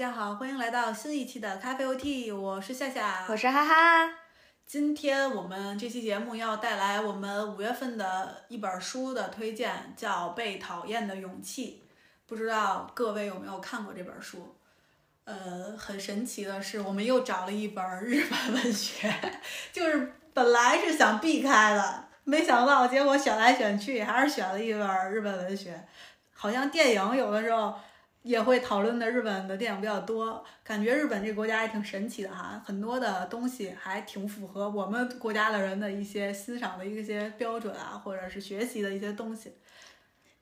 [0.00, 4.10] 家好，欢迎来到新一期的咖啡 OT，我是夏夏，我是哈哈。
[4.64, 11.82] 今天我们这期节目要带来我们五月份的一本书的推荐，叫《被讨厌的勇气》。
[12.26, 14.56] 不知道各位有没有看过这本书？
[15.24, 19.14] 呃，很神奇的是，我们又找了一本日本文学，
[19.70, 25.78] 就是本来是想避开的，没想到结果选来选去还是选了一本日本文学。
[26.32, 27.74] 好像电影有的时候。
[28.22, 39.54] 也会讨论的日本的电影比较多，感觉日本这个国家也挺神奇的哈，很多的东西还挺符合我们国家的人的一些欣赏的一些标准啊，或者是学习的一些东西。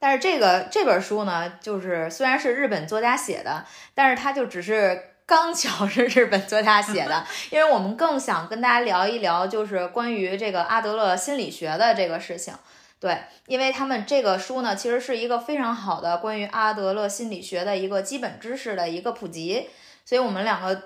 [0.00, 3.64] 但是这个这本书呢，就是虽然是日本作家写的，
[3.94, 12.54] 但是它就只是刚巧是日本作家写的， 因为我们更想跟大家聊一聊，就是关于这个阿德勒心理学的这个事情。
[13.00, 13.16] 对，
[13.46, 19.68] 因为他们这个书呢，其实是一个非常好的关于阿德勒心理学的一个基本知识的一个普及，
[20.04, 20.82] 所以我们两个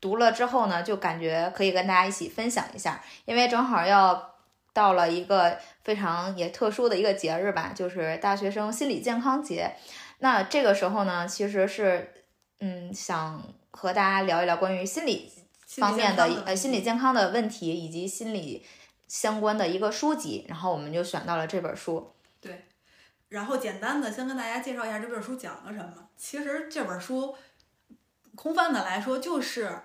[0.00, 3.02] 读了之后呢，就感觉可以跟大家一起分享一下。
[3.24, 4.36] 因为正好要
[4.72, 9.72] 到了一个非常也特殊的一个节日吧，就是大学生心理健康节。
[10.20, 12.12] 那这个时候呢，其实是
[12.60, 15.32] 嗯，想和大家聊一聊关于心理
[15.66, 18.64] 方面的呃心理健康的问题以及心理。
[19.10, 22.12] 相关的一个书籍，然后我们就选到了这本书。
[22.40, 22.66] 对，
[23.28, 26.08] 然后简单的先跟大家介绍一下这本书讲了什么。
[26.16, 27.34] 其实这本书
[28.36, 29.80] 空泛的来说，就是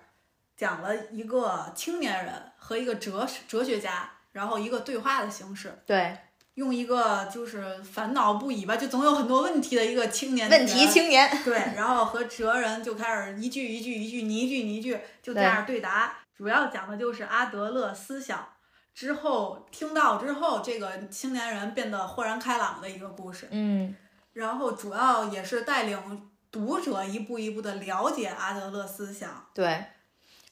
[0.56, 5.76] 讲了一个青年人和一个哲哲学家，然后一个对话的形式。
[5.88, 6.16] 对，
[6.54, 10.48] 用一个就是烦恼不已吧，就总有很多问题的一个青年。
[10.48, 11.28] 问题青年。
[11.44, 16.20] 对，然后和哲人就开始一句一句一句，你一句你一句，就这样对答。
[16.38, 18.48] 主要讲的就是阿德勒思想。
[18.96, 23.46] 之后听到之后，这个青年人变得豁然开朗的一个故事。
[23.52, 23.94] 嗯，
[24.32, 29.48] 然后主要也是带领读者一步一步的了解阿德勒思想。
[29.54, 29.88] 对，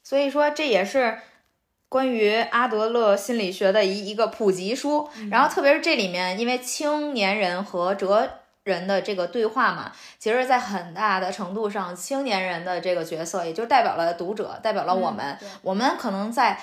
[0.02, 1.18] 所以说这也是
[1.88, 5.08] 关于阿德勒心理学的一一个普及书。
[5.30, 15.38] 然后特别是这里面，因为青年人和哲人的这个对话嘛，其实，在很大的程度上，青年人的这个角色也就代表了读者，代表了我们。
[15.62, 16.60] 我们可能在。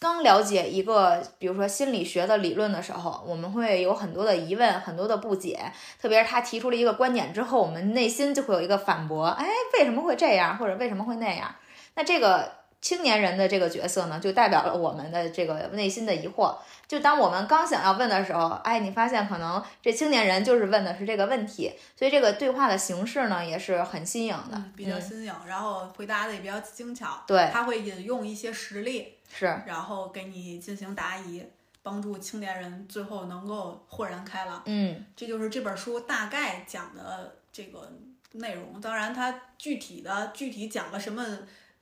[0.00, 5.72] 刚了解一个，比如说心理学的理论的时候，我们会有很多的疑问，很多的不解。
[6.00, 11.52] 特别是他提出了一个观点之后，我们内心就会有一个反驳：哎，为什么会这样，或者为什么会那样？
[11.94, 16.54] 那这个青年人的这个角色呢，就代表了我们的这个内心的疑惑。
[16.86, 27.24] 就当我们刚想要问的时候，哎，你发现可能这青年人就是问的是这个问题，所以这个对话的形式呢也是很新颖的，比较新颖，然后回答的也比较精巧。
[27.26, 31.44] 对，他会引用一些实例，是，然后给你进行答疑，
[31.82, 34.62] 帮助青年人最后能够豁然开朗。
[34.66, 37.90] 嗯，这就是这本书大概讲的这个
[38.32, 38.80] 内容。
[38.80, 41.24] 当然，它具体的具体讲了什么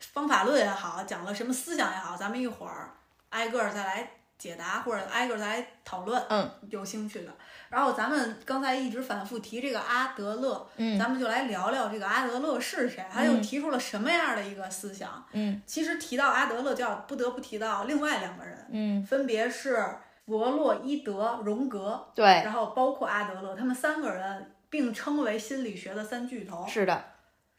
[0.00, 2.94] 方法论也好，讲了什么思想也好，咱们一会儿
[3.30, 4.10] 挨个再来。
[4.38, 7.34] 解答或者挨个来讨论，嗯，有兴趣的。
[7.68, 15.24] 然后咱们刚才一直反复提这个阿德勒，嗯，咱们就来聊聊这个阿德勒是谁，他又提出了什么样的一个思想？
[15.32, 19.84] 嗯，其实提到阿德勒，就要不得不提到另外两个人，嗯，分别是
[20.26, 26.66] 弗洛伊德、荣格，对，然后包括阿德勒，他们三个人并称为心理学的三巨头。
[26.68, 27.04] 是的。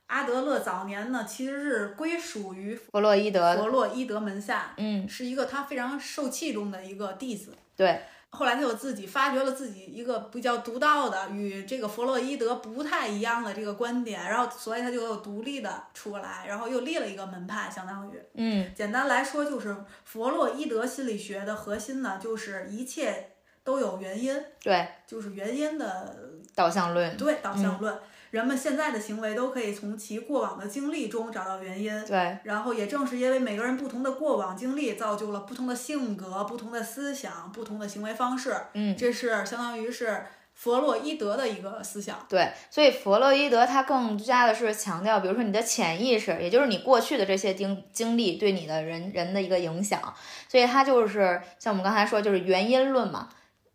[0.07, 7.53] 阿德勒早年呢，其实是归属于弗洛伊德弗洛伊德门下，嗯，是一个他非常受器重的一个弟子。
[7.75, 23.31] 对，后来他又自己发掘了自己一个比较独到的与这个弗洛伊德不太一样的这个观点，然后所以他就又独立的出来，然后又立了一个门派，相当于，嗯，简单来说就是弗洛伊德心理学的核心呢，就是一切
[23.63, 26.15] 都有原因，对，就是原因的
[26.53, 27.97] 导向论，对，导向论。
[28.31, 32.05] 人们现在的行为都可以从其过往的经历中找到原因。
[32.05, 38.55] 对，然后也正是因为每个人不同的过往经历，造就了不同的性格、不同的思想、不同的行为方式。
[38.73, 42.25] 嗯，这是相当于是弗洛伊德的一个思想。
[42.27, 50.01] 对，所以弗洛伊德他更加的是强调，比如说你的潜意识，也就是你过去的这些经经历对你的人人的一个影响。
[50.49, 53.29] 所以他就是像我们刚才说，就是原因论嘛，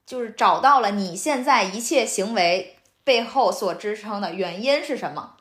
[0.05, 2.72] 就是找到了你现在一切行为。
[3.05, 5.37] 背后所支撑的原因是什么？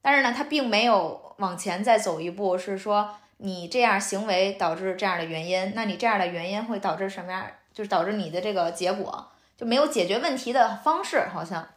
[0.00, 7.46] 但是呢，他并没有往前再走一步，是说你这样行为导致这样的原因，那你这样的原因会导致什么样？
[7.72, 11.68] 就是导致你的这个结果就没有解决问题的方式，好像。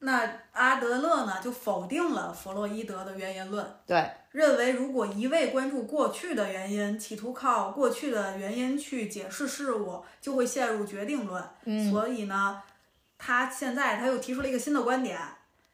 [0.00, 11.42] 那阿德勒呢，就否定了弗洛伊德的原因论，对，认为如果一味关注过去的原因，企图靠过去的原因去解释事物，就会陷入决定论。
[11.64, 12.60] 嗯，所以呢。
[13.18, 15.18] 他现在他又提出了一个新的观点，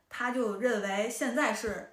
[0.09, 1.93] 他就认为现在是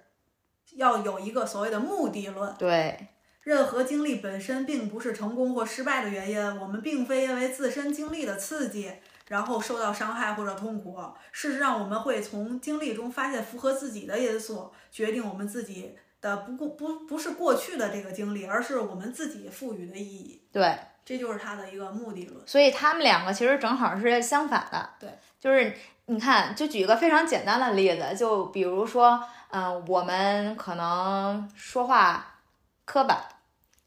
[0.74, 2.54] 要有一个所谓的目的论。
[2.58, 3.08] 对，
[3.42, 8.92] 任何经历本身并不是成功或失败的原因，我们并非因为自身经历的刺激，
[9.28, 10.98] 然后受到伤害或者痛苦。
[11.32, 20.42] 事实上，我们会从经历中发现符合自己的因素，决定我们自己的不过不不是过去的这个经历，而是我们自己赋予的意义。
[20.52, 22.46] 对，这就是他的一个目的论。
[22.46, 24.90] 所以他们两个其实正好是相反的。
[24.98, 25.10] 对，
[25.40, 25.74] 就是
[26.06, 32.40] 你看，就举一个非常简单的例子，就比如说，嗯、我们可能说话
[32.84, 33.28] 磕巴，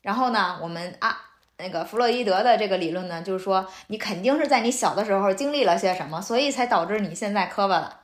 [0.02, 1.26] 然后呢，我们啊。
[1.64, 8.00] 那个弗洛伊德的这个理论呢，就是说你肯定是在你小的时候经历了些什么，所以才导致你现在磕巴了。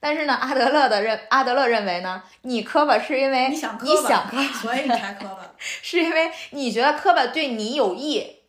[0.00, 5.38] 但是呢，阿德勒的认阿德勒认为呢，你磕巴是因为你想磕巴，你想磕巴，所以你才磕巴。
[5.56, 8.40] 是因为你觉得磕巴对你有益，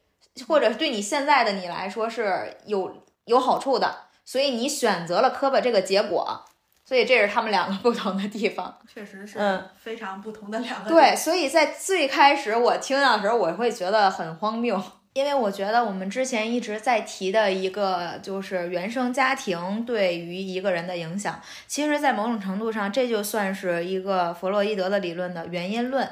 [0.48, 6.44] 或者对你现在的你来说是有有好处的，所以你选择了磕巴这个结果。
[6.84, 8.78] 所以这是他们两个不同的地方。
[8.94, 10.90] 确实是嗯非常不同的两个。
[10.90, 14.82] 对，，所以在最开始我听到的时候，我会觉得很荒谬，
[15.12, 26.10] 因为我觉得我们之前一直在提的一个就是原生家庭对于一个人的影响，其实，在某种程度上，这就算是一个弗洛伊德的理论的原因论，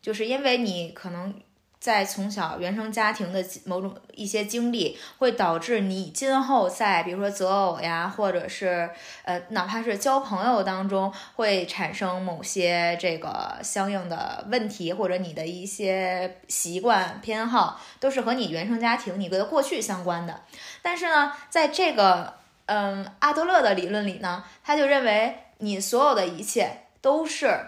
[0.00, 1.34] 就是因为你可能。
[1.84, 8.88] 在从小原生家庭的某种一些经历，会导致你今后在比如说择偶呀，或者是
[9.24, 20.40] 呃，哪怕是交朋友当中，会产生某些这个相应的问题，或者你的一些习惯偏好，都是和你原生家庭、你的过去相关的。
[20.80, 27.60] 但是呢，在这个嗯阿德勒的理论里呢，他就认为你所有的一切都是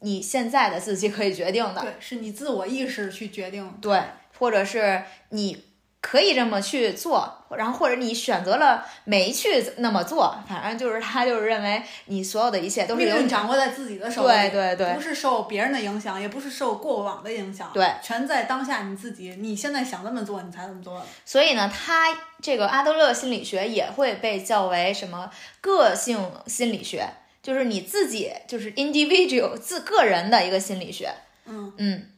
[0.00, 1.80] 你现在的自己可以决定的。
[1.80, 3.70] 对，是你自我意识去决定。
[3.80, 4.00] 对，
[4.38, 5.64] 或者是你
[6.00, 19.34] 可以这么去做，然后或者你选择了没去那么做，反正就是他就是认为你所有的一切都是你运掌握在自己的手里，对对对不是受别人的影响，也不是受过往的影响，对，全在当下你自己。
[19.40, 21.04] 你现在想这么做，你才这么做的。
[21.24, 25.28] 所以呢，他这个阿德勒心理学也会被叫为什么
[25.60, 27.08] 个性心理学，
[27.48, 31.10] 就是你自己就是 individual 自个人的一个心理学。
[31.46, 32.10] 嗯嗯，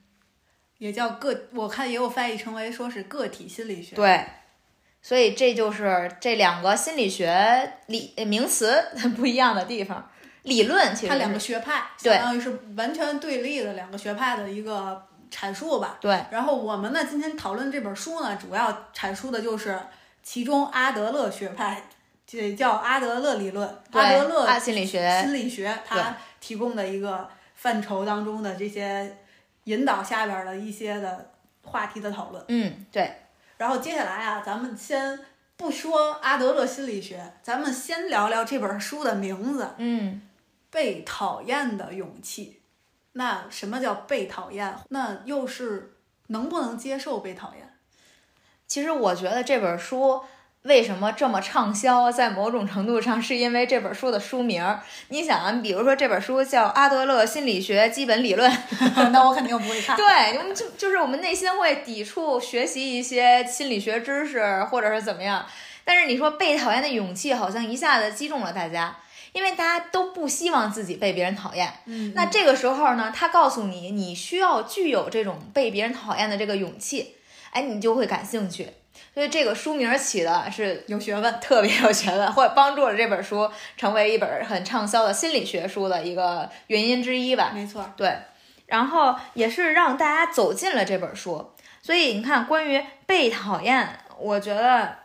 [0.79, 3.95] 也叫个，我看也有翻译成为说是个体心理学。
[3.95, 4.27] 对。
[5.01, 8.85] 所以这就是这两个心理学理呃名词
[9.15, 10.11] 不一样的地方，
[10.43, 15.97] 理论其实它两个学派，对相当于是完全对立的两个学派的一个阐述吧。
[16.01, 19.79] 对然后我们呢，今天讨论这本书呢，主要阐述的就是
[20.25, 21.85] 其中阿德勒学派，
[22.31, 29.19] 这叫阿德勒理论，阿德勒啊心理学心理学它提供的一个范畴当中的这些
[29.65, 31.33] 引导下边的一些的
[31.65, 32.45] 话题的讨论。
[32.47, 33.13] 嗯对
[33.57, 35.19] 然后接下来啊，咱们先
[35.57, 40.23] 不说阿德勒心理学，咱们先聊聊这本书的名字《嗯。
[40.71, 42.61] 被讨厌的勇气》。
[43.15, 44.73] 那什么叫被讨厌？
[44.91, 45.97] 那又是
[46.29, 47.77] 能不能接受被讨厌？
[48.69, 50.23] 其实我觉得这本书
[50.65, 54.81] 为什么这么畅销，在某种程度上是因为这本书的书名儿。
[55.09, 58.51] 你想啊，比如说这本书叫《阿德勒心理学基本理论》，
[59.11, 59.97] 那我肯定不会看。
[59.97, 65.47] 对，我们就就是我们内心会抵触学习一些心理学知识，或者是怎么样。
[65.83, 68.99] 但是你说被讨厌的勇气，好像一下子击中了大家，
[69.33, 71.73] 因为大家都不希望自己被别人讨厌。
[71.87, 77.15] 嗯，那这个时候呢，他告诉你，你需要具有这种被别人讨厌的这个勇气，
[77.53, 78.69] 哎，你就会感兴趣。
[79.13, 81.41] 所以这个书名起的是有学问。
[81.41, 87.51] 特别有学问，或者帮助了这本书成为一本很畅销的心理学书的一个原因之一吧。
[87.53, 88.17] 没错，对，
[88.67, 91.53] 然后也是让大家走进了这本书。
[91.83, 94.97] 所以你看，关于被讨厌，我觉得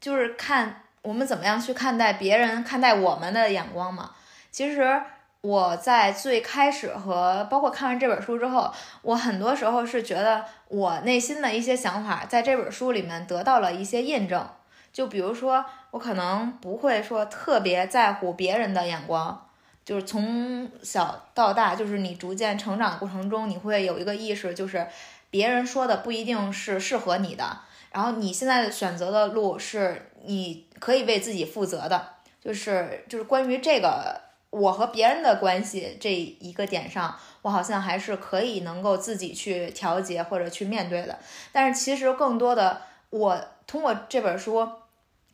[0.00, 4.10] 就是看我们怎么样去看待别人、看待我们的眼光嘛。
[4.50, 5.02] 其实
[5.44, 8.72] 我在最开始和包括看完这本书之后，
[9.02, 14.48] 我很多时候是觉得我内心的一些想法在这本书里面得到了一些印证。
[14.90, 19.46] 就比如说，我可能不会说特别在乎别人的眼光，
[19.84, 24.86] 就是从小到大，就是你逐渐成长过程中，你会有一个意识，就是
[25.28, 27.58] 别人说的不一定是适合你的，
[27.92, 34.18] 然后你现在选择的路是你可以为自己负责的，就是就是关于这个
[34.54, 41.18] 我和别人的关系这一个点上，我好像还是可以能够自己去调节或者去面对的。
[41.50, 44.68] 但是其实更多的，我通过这本书，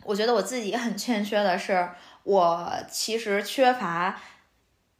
[0.04, 1.90] 我觉得我自己很欠缺的是，
[2.22, 4.18] 我其实缺乏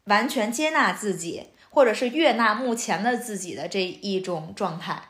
[0.05, 5.03] 完全接纳自己，或者是悦纳目前的自己的这一种状态。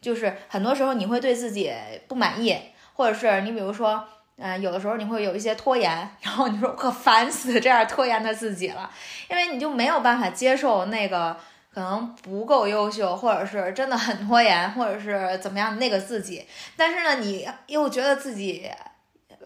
[0.00, 1.72] 就是很多时候你会对自己
[2.06, 2.56] 不满意，
[2.92, 4.06] 或者是你比如说，
[4.36, 8.90] 嗯，有的时候你会有一些拖延，然后你说可烦死这样拖延的自己了，
[9.30, 11.36] 因为你就没有办法接受那个
[11.72, 16.44] 可能不够优秀，或者是真的很拖延，或者是怎么样那个自己。
[16.76, 18.68] 但是呢，你又觉得自己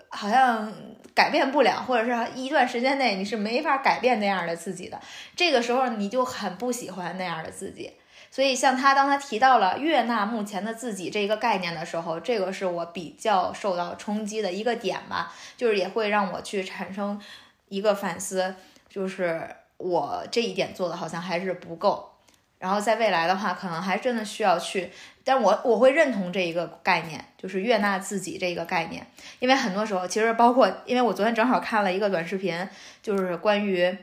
[0.09, 0.73] 好像
[1.15, 4.99] 改变不了，或者是一段时间内你是没法改变那样的自己的。
[5.37, 7.93] 这个时候你就很不喜欢那样的自己。
[8.31, 17.21] 所以，像他当他提到了悦纳目前的自己这一个概念的时候，这个是我比较受到冲击的一个点吧，就是也会让我去产生
[17.69, 18.55] 一个反思，
[18.89, 22.13] 就是我这一点做的好像还是不够。
[22.59, 24.91] 然后在未来的话，可能还真的需要去，
[25.23, 29.07] 但我我会认同这一个概念，就是悦纳自己这个概念，
[29.39, 32.69] 因为很多时候其实包括，因为我昨天正好看了一个短视频，
[33.01, 33.97] 就是关于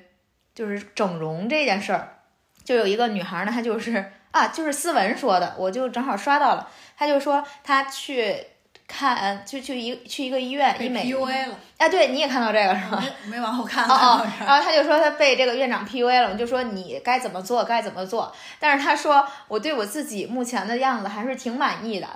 [0.53, 2.14] 就是整容这件事儿，
[2.65, 4.11] 就有一个女孩呢，她就是。
[4.35, 6.69] 啊，就是思文说的，我就正好刷到了。
[6.97, 8.35] 她就说她去
[8.85, 11.05] 看，就去一去一个医院医美。
[11.05, 11.57] PUA 了。
[11.77, 13.01] 哎，对，你也看到这个是吗？
[13.23, 13.85] 没没往后看。
[13.85, 14.27] 哦哦。
[14.41, 18.35] 然后她就说她被这个院长 PUA 了，就说你该怎么做该怎么做。
[18.59, 22.09] 但是她说我对我自己目前的样子还是挺满意的。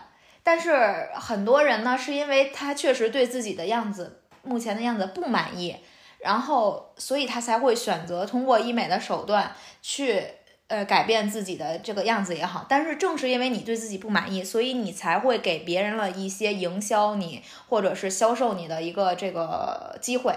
[0.44, 5.78] 但是很多人呢，是因为他确实对自己的样子目前的样子不满意，
[6.18, 10.22] 然后所以他才会选择通过医美的手段去。
[10.70, 20.36] 呃，改变自己的这个样子也好，但是正是因为你对自己不满意，所以你才会给别人了一些营销你或者是销售你的一个这个机会。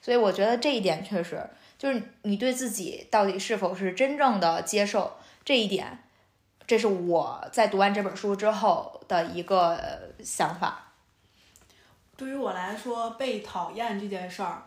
[0.00, 1.44] 所以我觉得这一点确实
[1.76, 5.98] 就是你对自己到底是否是真正的接受这一点，
[6.64, 10.92] 这是我在读完这本书之后的一个想法。
[12.16, 14.62] 对于我来说，被讨厌这件事儿，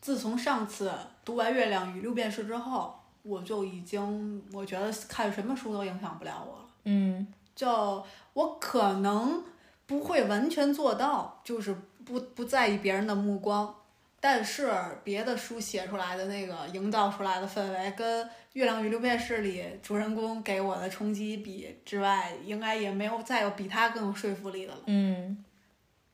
[0.00, 0.90] 自从上次
[1.24, 2.97] 读完《月亮与六便士》之后。
[3.28, 6.68] 我就已经，我觉得看什么书都影响不了我了。
[6.84, 9.44] 嗯，就我可能
[9.84, 13.74] 不会完全做到，就是不不在意别人的目光，
[14.18, 14.72] 但是
[15.04, 24.80] 别的书写出来的那个营造出来的氛围，跟《月亮与六便士》里主人公给我的冲击比之外，应该也没有再有比他更有说服力的了。
[24.86, 25.44] 嗯，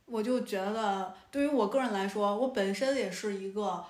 [0.07, 3.85] 我就觉得，对于我个人来说，我本身也是一个。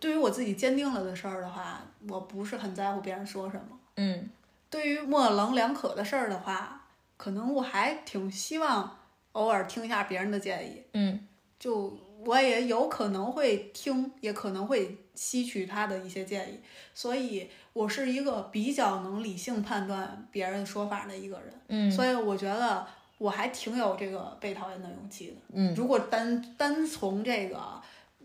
[0.00, 3.78] 对于我自己坚定了的事儿的话，我不是很在乎别人说什么。
[3.96, 4.28] 嗯，
[4.68, 6.86] 对于模棱两可的事儿的话，
[7.16, 8.98] 可能我还挺希望
[9.32, 10.82] 偶尔听一下别人的建议。
[10.92, 11.26] 嗯，
[11.58, 16.58] 就我也有可能会听，也可能会吸取他的一些建议。
[16.94, 21.54] 所以我是一个比较能理性判断别人说法的一个人。
[21.68, 22.86] 嗯，所以我觉得
[23.18, 25.36] 我还挺有这个被讨厌的勇气的。
[25.52, 27.80] 嗯，如果单单从这个。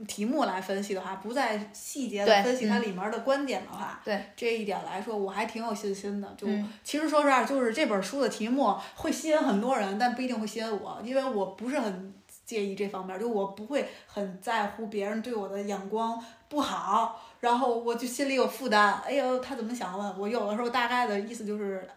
[0.07, 6.35] 题目来分析的话，不在细节的分析它里面的观点的话，对这一点来说，我还挺有信心的。
[6.37, 6.47] 就
[6.83, 12.13] 其实说实话，就是这本书的题目会吸引很多人，但不一定会吸引我，因为我不是很
[12.45, 18.93] 介意这方面，就我不会很在乎别人对我的眼光不好，然后我就心里有负担。
[19.05, 20.15] 哎呦，他怎么想的？
[20.17, 21.87] 我有的时候大概的意思就是。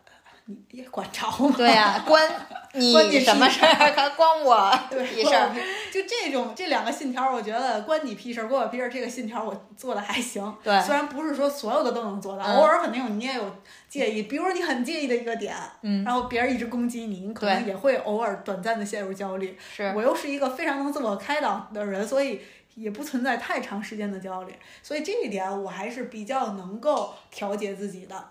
[0.47, 1.55] 你也管着吗？
[1.57, 2.29] 对呀，关
[2.75, 3.75] 你什么事儿？
[3.75, 5.55] 还 关我屁事儿？
[5.93, 8.91] 就这种这两个信条，我觉得关你屁事儿，关我屁事儿。
[8.91, 10.43] 这个信条我做的还行。
[10.65, 13.57] 对，虽然不是说所有的都能做到，偶尔肯定有你也有
[13.89, 14.25] 介意。
[14.25, 19.57] 比如说你很介意的一个点，嗯，然后别人一直攻击你，你可能也会偶尔短暂的陷入焦虑。
[19.75, 22.41] 是我又是一个非常能自我开导的人，所以
[22.75, 24.55] 也不存在太长时间的焦虑。
[24.83, 28.31] 所以这一点我还是比较能够调节自己的。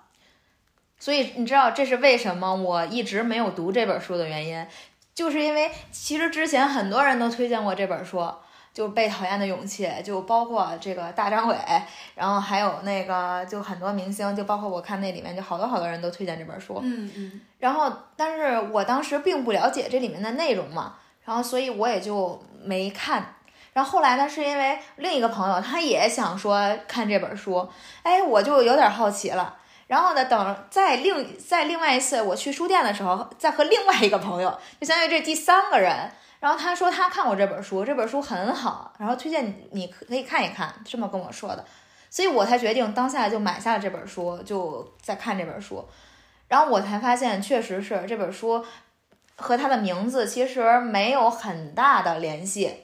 [1.01, 4.63] 所以你知道这是为什么我一直没有读这本书的原因，
[5.15, 8.31] 就是因为其实之前很多人都推荐过这本书，
[8.71, 11.57] 就被讨厌的勇气，就包括这个大张伟，
[12.13, 23.33] 然后还有那个就很多明星，就包括我看那里面就好多好多人都推荐这本书，嗯嗯，然后但是我当时并不了解这里面的内容嘛，然后所以我也就没看，
[23.73, 27.67] 然后后来呢是因为另一个朋友他也想说看这本书，
[28.03, 29.57] 哎，我就有点好奇了。
[29.91, 30.23] 然后呢？
[30.23, 36.09] 等再另再另外一次我去书店的时候，再和另外一个朋友， 就相当于这第三个人。
[36.39, 41.65] 然后他说他看过这本书，这本书很好，然后推荐你可以看一看，这么跟我说的。
[42.09, 45.85] 所以我才决定当下就买下了这本书，就在看这本书。
[46.47, 48.65] 然后我才发现，确实是这本书
[49.35, 52.77] 和他的名字其实没有很大的联系。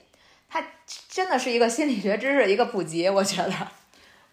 [0.50, 0.62] 它
[1.08, 3.54] 真的是一个心理学知识一个普及，我觉得。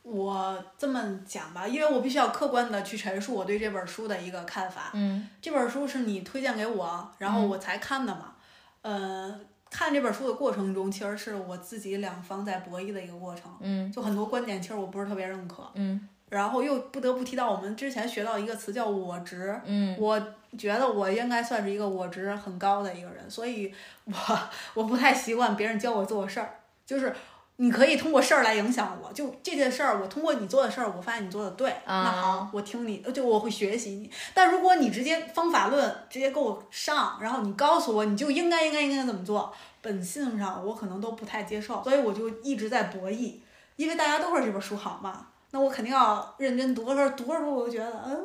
[0.05, 4.91] 我这么讲吧，因为我必须要客观的去陈述我对这本书的一个看法。
[4.93, 8.35] 嗯，这本书是你推荐给我，然后我才看的嘛。
[8.83, 13.51] 呃，看这本书的过程中，其实是我自己两方在博弈的一个过程。
[13.61, 15.67] 嗯，就很多观点，其实我不是特别认可。
[15.73, 19.59] 嗯，然后又不得不提到我们之前学到一个词叫“我值”。
[19.65, 20.23] 嗯，我
[20.59, 23.73] 觉得我应该算是一个我值很高的一个人，所以
[24.05, 24.13] 我
[24.75, 27.15] 我不太习惯别人教我做事儿，就是
[27.57, 34.11] 你可以通过事儿来影响我，就这件事儿，我通过你做的事儿，我发现你做的对，那好，我听你，就我会学习你。
[34.35, 43.35] 但如果你直接方法论直接给我上，然后你告诉我你就应该应该应该怎么做，本性上我可能都不太接受，所以我就一直在博弈，
[43.77, 46.85] 因为大家都说这本书好嘛，那我肯定要认真读。
[46.85, 48.25] 可是读着读我就觉得，嗯，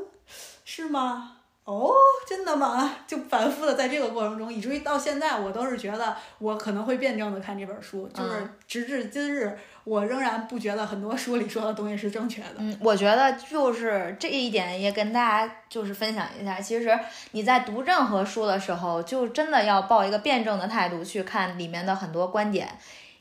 [0.66, 1.36] 是吗？
[1.70, 1.94] 哦，
[2.28, 2.96] 真的吗？
[3.06, 12.56] 就反复的在这个过程中，以至于到现在，我都是觉得我可能会辩证的看这本书，就是直至今日，我仍然不觉得很多书里说的东西是正确的。
[12.58, 17.00] 嗯，我觉得就是这一点也跟大家就是分享一下，其实
[17.34, 22.68] 你在读任何书的时候，就真的要抱一个辩证的态度去看里面的很多观点，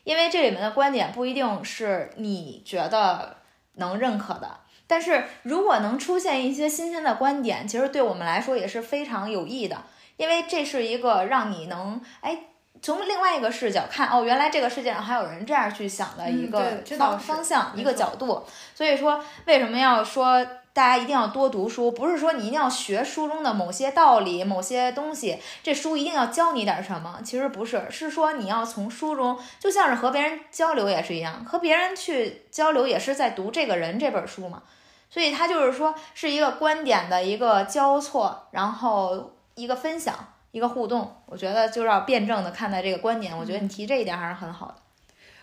[0.03, 3.35] 因为这里面的观点不一定是你觉得
[3.75, 4.61] 能认可的。
[4.89, 9.83] 但是如果能出现一些新鲜的观点，其实对我们来说也是非常有益的，
[10.17, 12.45] 因为这是一个让你能哎
[12.81, 18.43] 从另外一个视角看哦，原来这个世界上还有人这样去想的一个方方向一个角度。
[18.73, 20.43] 所以说，为什么要说
[20.73, 21.91] 大家一定要多读书？
[21.91, 27.19] 不是说你一定要学书中的某些道理、某些东西，这书一定要教你点什么？
[27.23, 34.63] 其实不是，是说你要从书中，就像是和别人交流也是一样，和别人去交流也是在读这个人这本书嘛。
[35.09, 40.15] 所以它就是说是一个观点的一个交错，然后一个分享，
[40.51, 41.15] 一个互动。
[41.25, 43.35] 我觉得就要辩证的看待这个观点。
[43.35, 44.75] 我觉得你提这一点还是很好的。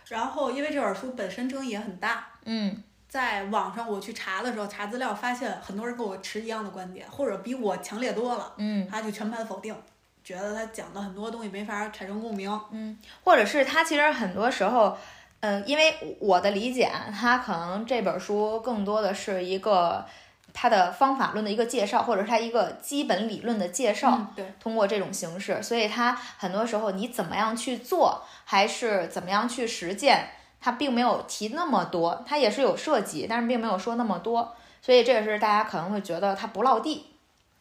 [0.09, 9.75] 然后，因为这本书本身争议也很大，嗯，在网上我去查的时候，查资料发现很多人跟我持一样的观点，或者比我强烈多了，嗯，他就全盘否定，
[10.23, 14.97] 觉得他讲的很多东西没法产生共鸣，嗯，或者是他其实很多时候。
[15.41, 20.05] 嗯，因为我的理解，它可能这本书更多的是一个
[20.53, 24.27] 它的方法论的一个介绍，或者是它一个基本理论的介绍。
[24.35, 37.07] 对，通过这种形式，所以它很多时候你怎么样去做，还是怎么样去实践，它并没有提那么多，它也是有涉及，但是并没有说那么多，所以这也是大家可能会觉得它不落地。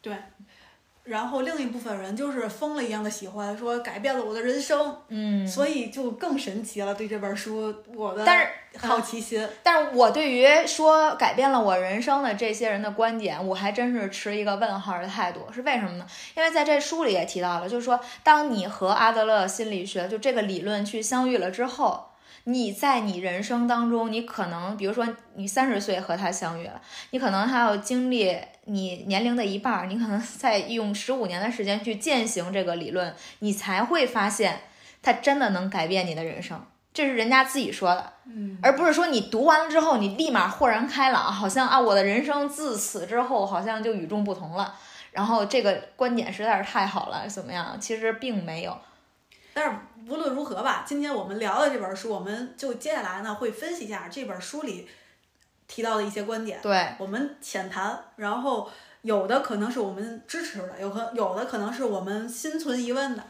[0.00, 0.16] 对。
[1.06, 6.94] 然后另一部分人就是疯了一样的喜欢，说改变了我的人生，嗯，所以就更神奇了。
[6.94, 15.40] 对这本书，我的但是好奇心，但是我对于说改变了我人生的这些人的观点，我还真是持一个问号的态度。
[15.52, 16.06] 是为什么呢？
[16.36, 22.08] 因为在这书里也提到了，就是说，当你和阿德勒心理学就这个理论去相遇了之后。
[22.48, 25.04] 你在你人生当中，你可能，比如说
[25.34, 26.80] 你三十岁和他相遇了，
[27.10, 34.60] 你可能还要经历你年龄的一半，你可能 再用十五年的时间去践行这个理论，你才会发现
[35.02, 36.64] 他真的能改变你的人生。
[36.94, 44.74] 这是人家自己说的，嗯，而不是说你读完了之后你立马豁然开朗，好像啊我的人生自此之后好像就与众不同了。
[45.10, 47.76] 然后这个观点实在是太好了，怎么样？
[47.80, 48.78] 其实并没有。
[49.56, 54.86] 但是无论如何吧，今天我们聊的这本书，我们就接下来呢会分析一下这本书里
[55.66, 56.60] 提到的一些观点。
[56.60, 63.24] 对，我们浅谈，然后有的可能是我们支持的，有可有的可能是我们心存疑问的。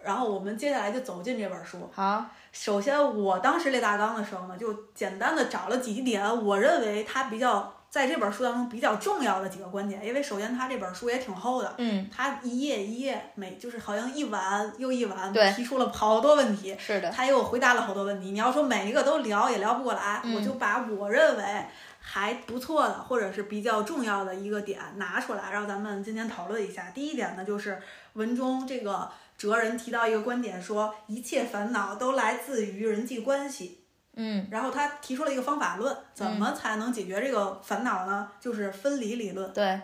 [0.00, 1.90] 然后我们接下来就走进这本书。
[1.92, 7.74] 好，首先我当时列大纲的时候呢，就简单的找了几点，我认为它比较。
[7.92, 18.30] 在这本书当中比较重要的几个观点，因为首先它这本书也挺厚的，嗯，它一页一页每就是好像一晚又一晚，对，提出了好多问题，是的，他又回答了好多问题。
[18.30, 21.44] 你要说每一个都聊也聊不过来，我就把我认为
[22.00, 26.90] 还不错的或者是比较重要的一个点拿出来，让咱们今天讨论一下。
[26.94, 27.78] 第一点呢，就是
[28.14, 33.81] 文中这个哲人提到一个观点，说一切烦恼都来自于人际关系。
[34.14, 38.28] 嗯，然后他提出了一个方法论，怎么才能解决这个烦恼呢？
[38.38, 39.50] 就是分离理论。
[39.54, 39.80] 对，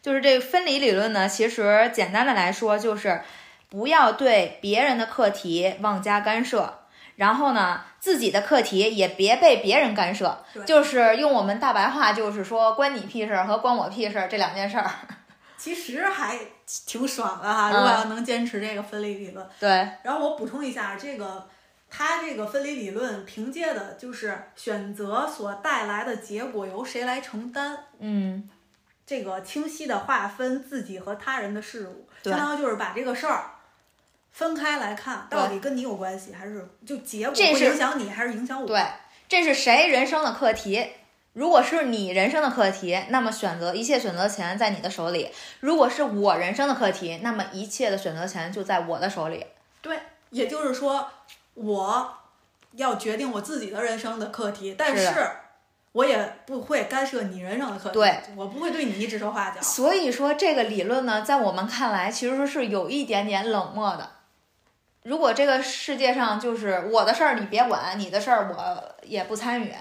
[0.00, 3.22] 就是这个分离理论呢，其实简单的来说就是
[3.68, 6.86] 不要对别人的课题妄加干涉，
[7.16, 10.44] 然后呢，自己的课题也别被别人干涉。
[10.64, 14.88] 就是用我们大白话，就是说关你屁事儿和关我屁事儿这两件事儿。
[15.56, 16.38] 其实还
[16.86, 19.44] 挺爽的哈，如果要能坚持这个分离理论。
[19.58, 19.68] 对。
[20.04, 21.48] 然后我补充一下这个。
[21.92, 28.48] 他这个分离理论凭借的就是选择所带来的结果由谁来承担，嗯，
[29.04, 33.50] 这个清晰的划分自己和他人的事物，相当于就是把这个事儿
[34.30, 38.66] 分开来看，到底跟你有关系还是就结果会影响你还是影响我？
[38.68, 38.86] 对，
[39.28, 40.90] 这是谁人生的课题？
[41.32, 45.26] 如果是你人生的课题，那么选择一切选择权在你的手里；
[45.58, 49.44] 如果是我人生的课题，那么一切的选择权就在我的手里。
[49.82, 49.98] 对，
[50.30, 51.10] 也就是说。
[51.62, 52.14] 我
[52.72, 55.12] 要决定我自己的人生的课题，但是
[55.92, 59.60] 我也不会干涉你人生的课题，对我不会对你指手画脚。
[59.60, 64.10] 所以说，这个理论呢，在我们看来其实是有一点点冷漠的。
[65.02, 69.74] 如果这个世界上就是我的事儿你别管，你的事儿我也不参与，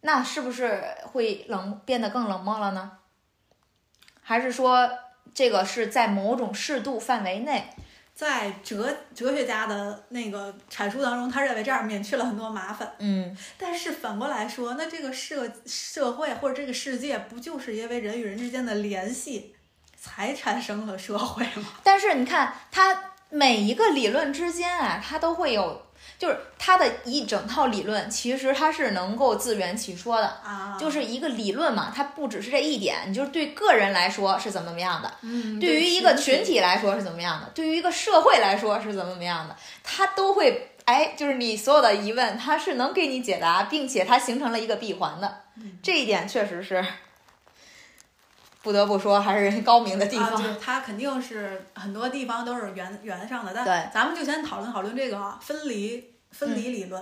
[0.00, 2.92] 那是不是会冷变得更冷漠了呢？
[4.22, 4.90] 还是说
[5.34, 7.70] 这个是在某种适度范围内？
[8.16, 12.90] 在哲哲学家的那个阐述当中，他认为这样免去了很多麻烦。
[12.98, 19.54] 嗯，但是反过来说，那这个社社会或者这个世界，不就是因为人与人之间的联系，
[20.00, 21.74] 才产生了社会吗？
[21.82, 25.85] 但是你看，它每一个理论之间啊，它都会有，
[26.18, 30.26] 就是它的一整套理论，其实它是能够自圆其说的。
[30.44, 45.42] 啊，就是一个理论嘛，它不只是这一点，你就是对个人来说是怎么怎么样的，嗯，对于一个群体来说是怎么样的，对于一个社会来说是怎么怎么样的，它都会，哎，就是你所有的疑问，它是能给你解答，并且它形成了一个闭环的，
[45.82, 46.84] 这一点确实是
[48.66, 50.42] 不得不说还是人高明的地啊，方。
[50.42, 57.00] 就是它肯定是很多地方都是圆圆上的，但咱们就先讨论讨论这个啊分离分嗯离理论，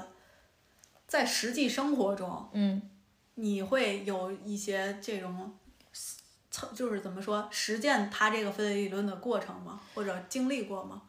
[1.09, 2.83] 在实际生活中，嗯，
[3.37, 5.55] 你会有一些这种，
[6.75, 9.81] 就是怎么说实践它这个分离理论的过程吗？
[9.95, 11.01] 或者经历过吗？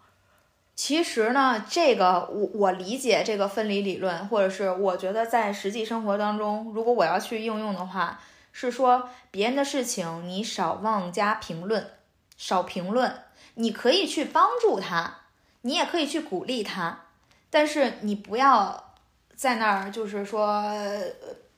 [0.74, 8.20] 其实呢，这个我我理解这个分离理论，或者是我觉得在实际生活当中，如果我要去应用的话，
[8.58, 11.92] 是说别人的事情你少妄加评论，
[12.38, 13.24] 少评论，
[13.56, 15.18] 你可以去帮助他，
[15.64, 17.02] 你也可以去鼓励他，
[17.50, 18.94] 但是你不要
[19.36, 20.64] 在那儿就是说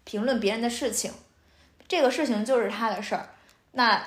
[0.05, 1.13] 评论别人的事情，
[1.87, 3.29] 这个事情就是他的事儿，
[3.73, 4.01] 那。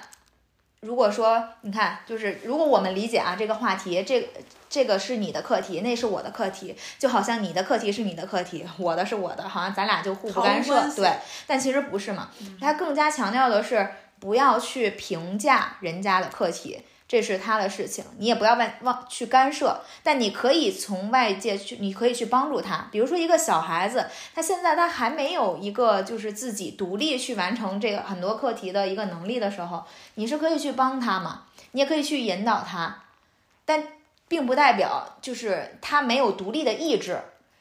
[0.87, 4.27] 如果说你看，就是如果我们理解啊这个话题，这
[4.71, 11.13] 这个是你的课题，那是我的课题，就好像你的课题是你的课题， 我的是我的，好像咱俩就互不干涉对。
[11.47, 13.87] 但其实不是嘛，他更加强调的是
[14.19, 22.87] 不要去评价人家的课题，这是他的事情，你也不要外往去干涉，但你可以从外界去，你可以去帮助他。
[22.93, 29.83] 比如说一个小孩子，他现在他还没有一个就是自己独立去完成这个很多课题的一个能力的时候，
[30.15, 33.03] 你是可以去帮他嘛，你也可以去引导他，
[33.65, 33.89] 但
[34.29, 37.19] 并不代表就是他没有独立的意志。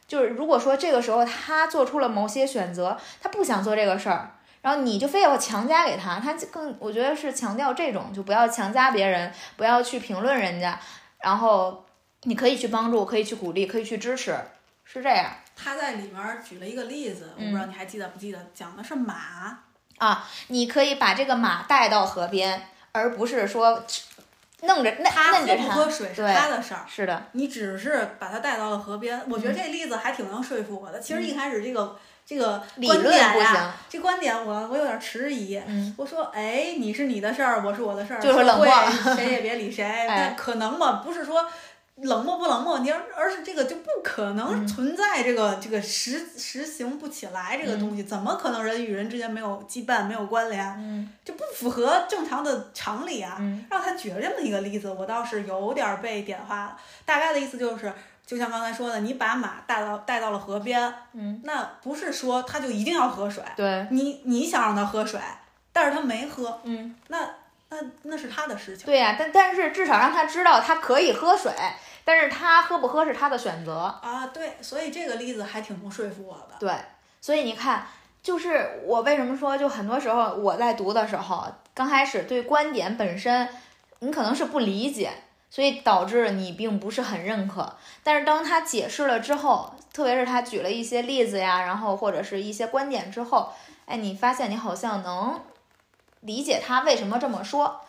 [0.07, 10.79] 就是如果说这个时候他做出了某些选择，他不想做这个事儿，然后你就非要强加给他，他更我觉得是强调这种，就不要强加别人，不要去评论人家，
[11.19, 11.85] 然后
[12.23, 14.37] 你可以去帮助，可以去鼓励，可以去支持，
[14.83, 19.59] 是这样他在里面举了一个例子，我不知道你还记得不记得，讲的是马。
[19.97, 20.27] 啊。
[20.47, 23.85] 你可以把这个马带到河边，而不是说
[24.61, 25.39] 弄着那他。
[25.39, 29.21] 不喝水是他的事儿，是的，你只是把他带到了河边。
[29.29, 30.99] 我觉得嗯这例子还挺能说服我的。
[30.99, 35.59] 其实一开始这个这个理观点呀、行，这观点我我有点迟疑。
[35.65, 38.67] 嗯，我说，哎，你是你的事儿，我是我的事儿，就是冷漠
[39.15, 39.83] 谁也别理谁。
[39.87, 41.45] 哎但可能吧，不是说
[42.03, 50.65] 冷漠不冷漠，你而而是这个就不可能嗯存在这个、这个实实行不起来这个东西，怎么可能人与人之间没有羁绊、没有关联？
[50.77, 53.37] 嗯就不符合正常的常理啊。
[53.39, 56.77] 嗯让他举了这么一个例子，我倒是有点儿被点化了。
[57.05, 57.91] 大概的意思就是，
[58.25, 65.19] 就像刚才说的，你把马带到带到了河边，嗯，那不是说他就一定要喝水，对，你你想让他喝水，
[65.73, 67.19] 但是他没喝，嗯，那
[67.69, 68.85] 那那是他的事情。
[68.85, 71.51] 对呀、但但是至少让他知道他可以喝水，
[72.09, 73.81] 但是他喝不喝是他的选择。
[74.01, 76.55] 啊，对，所以这个例子还挺能说服我的。
[76.59, 76.73] 对，
[77.21, 77.85] 所以你看，
[78.23, 81.45] 就是我为什么说，就很多时候我在读的时候，
[81.75, 83.47] 刚开始对观点本身，
[83.99, 85.11] 你可能是不理解，
[85.51, 87.75] 所以导致你并不是很认可。
[88.03, 93.53] 但是当他解释了之后，特别是他举了一些例子呀，然后或者是一些观点之后，
[93.85, 95.39] 哎，你发现你好像能
[96.21, 97.81] 理解他为什么这么说。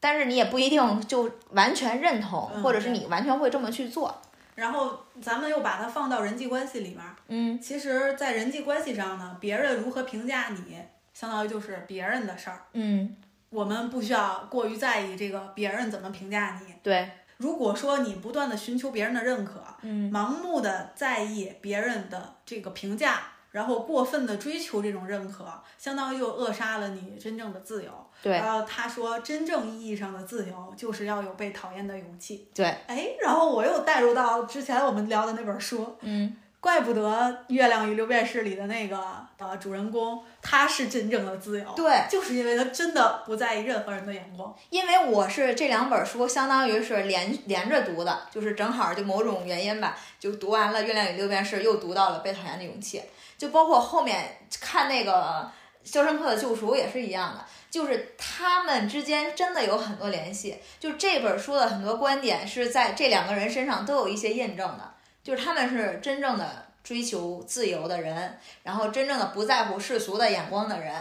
[0.00, 4.20] 但是你也不一定就完全认同，嗯或者是你完全会这么去做。
[4.54, 10.76] 然后咱们又把它放到人际关系里面儿，嗯其实，在人际关系上呢，别人如何评价你，
[11.14, 12.62] 相当于就是别人的事儿。
[12.72, 13.16] 嗯，
[13.50, 16.74] 我们不需要过于在意这个别人怎么评价你。
[16.82, 28.07] 对，如果说你不断的寻求别人的认可，嗯盲目的在意别人的这个评价，然后过分的追求这种认可，相当于又扼杀了你真正的自由。
[28.22, 28.32] 对。
[28.32, 32.48] 然后他说，真正意义上的自由就是要有被讨厌的勇气。
[32.54, 36.36] 对，哎，然后我又带入到之前我们聊的那本书，嗯。
[36.60, 37.00] 怪不得
[37.54, 38.98] 《月亮与六便士》里的那个
[39.38, 44.52] 呃主人公，他是真正的自由，对，就是因为他真的不在意任何人的眼光。
[44.68, 52.98] 因为我是这两本书相当于是连连着读的，就是正好就某种原因吧，就读完了《月亮与六便士》，又读到了《被讨厌的勇气》，
[53.38, 55.12] 就包括后面看那个
[55.84, 64.94] 《肖申克的救赎》也是一样的，就是他们之间真的有很多联系，就这本书的很多观点是在这两个人身上都有一些印证的。
[65.22, 70.94] 就是他们是真正的追求自由的人，然后真正的不在乎世俗的眼光的人，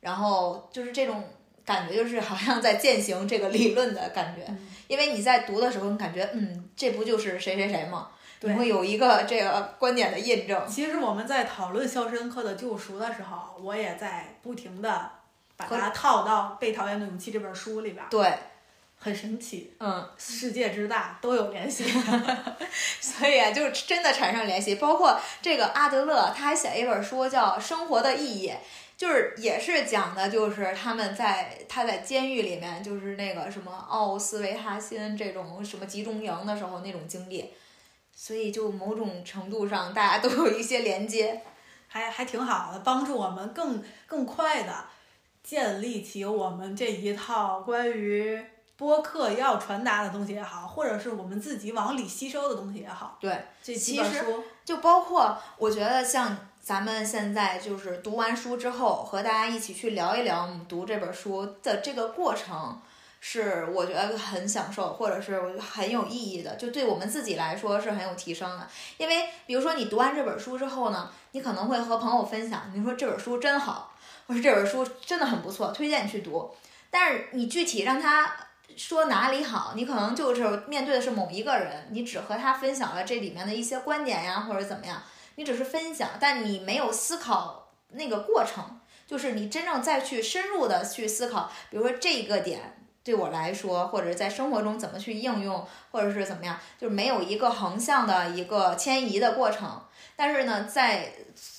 [0.00, 1.22] 然后就是这种
[1.66, 4.46] 感觉，就是好像在践行这个理论的感觉。
[4.88, 8.08] 因为你在读的时候，你感觉，嗯，这不就是谁谁谁吗？
[8.40, 10.66] 你会有一个这个观点的印证。
[10.68, 15.10] 其实我们在讨论《肖申克的救赎》的时候，我也在不停的
[15.56, 18.04] 把它套到《被讨厌的勇气》这本书里边。
[18.10, 18.32] 对。
[18.96, 21.84] 很神奇，嗯，世界之大都有联系，
[23.02, 24.76] 所以啊，就真的产生联系。
[24.76, 28.48] 包括这个阿德勒，他还写一本书叫《生活的意义》，
[28.96, 37.52] 就是也是讲的，就是他们在他在监狱里面，就是那个什么奥斯维哈辛这种什么集中营的时候那种经历。
[38.14, 41.42] 所以就某种程度上，大家都有一些连接，
[41.88, 44.84] 还还挺好的，帮助我们更更快的
[45.42, 48.44] 建立起我们这一套关于。
[48.76, 62.80] 播客要传达的东西也好，或者是我们自己往里吸收的东西也好，对，这几本书就包括我觉得像咱们现在就是读完书之后，和大家一起去聊一聊我们读这本书的这个过程，
[63.26, 68.68] 是我觉得很享受，或者是很有意义的，就对我们自己来说是很有提升的。
[68.98, 73.94] 因为比如说你读完这本书之后呢，你可能会和朋友分享，你说这本书真好，
[74.26, 76.54] 或者这本书真的很不错，推荐你去读。
[76.90, 78.36] 但是你具体让他。
[78.76, 85.00] 说哪里好，你可能就是面对的是某一个人，你只和他分享了这里面的一些观点呀，或者怎么样，
[85.36, 99.80] 你只是分享，但你没有思考那个过程，就是你真正再去深入的去思考，比如说这个点对我来说，或者是在生活中怎么去应用，或者是怎么样，就是没有一个横向的一个迁移的过程，
[100.16, 101.12] 但是呢，在。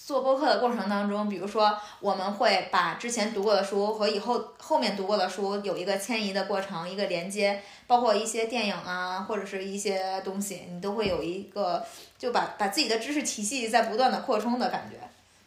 [0.06, 11.84] 做播客的过程当中，比如说我们会把之前读过的书和以后后面读过的书有一个迁移的过程，一个连接，包括一些电影啊，或者是一些东西，你都会有一个
[12.20, 14.98] 就把把自己的知识体系在不断的扩充的感觉，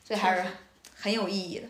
[0.04, 0.44] 所以还是
[0.96, 1.68] 很有意义的。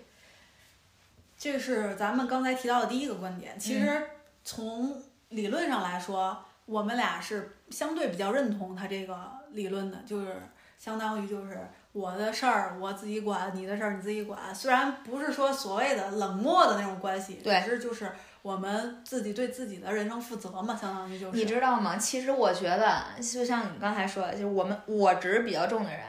[1.39, 3.59] 这是咱们刚才提到的第一个观点。
[3.59, 4.03] 其实
[4.49, 4.97] 从
[5.29, 10.41] 理论上来说，我们俩是相对比较认同他这个理论的，就是
[10.79, 11.61] 相当于就是。
[11.93, 14.55] 我的事儿我自己管，你的事儿你自己管。
[14.55, 21.37] 虽然不是说所谓的冷漠的那种关系，对，是就是我们自己对自己的人生负责嘛，相当于就是。
[21.37, 21.97] 你知道吗？
[21.99, 26.01] 其实我觉得，就像你刚才说的，就是我们我执比较重的人，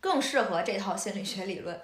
[0.00, 1.80] 更适合这套心理学理论，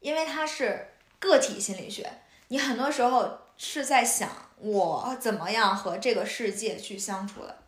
[0.00, 2.08] 因为它是个体心理学。
[2.48, 4.28] 你很多时候是在想
[4.60, 7.58] 我怎么样和这个世界去相处的，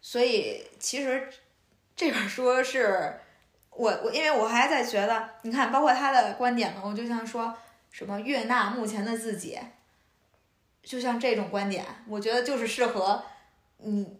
[0.00, 1.28] 所以其实
[1.96, 3.18] 这本书是。
[3.74, 7.56] 我我因为我还在觉得，你看，包括他的观点嘛，我就像说
[7.90, 9.58] 什么悦纳目前的自己，
[10.82, 13.24] 就像这种观点，我觉得就是适合
[13.78, 14.14] 你，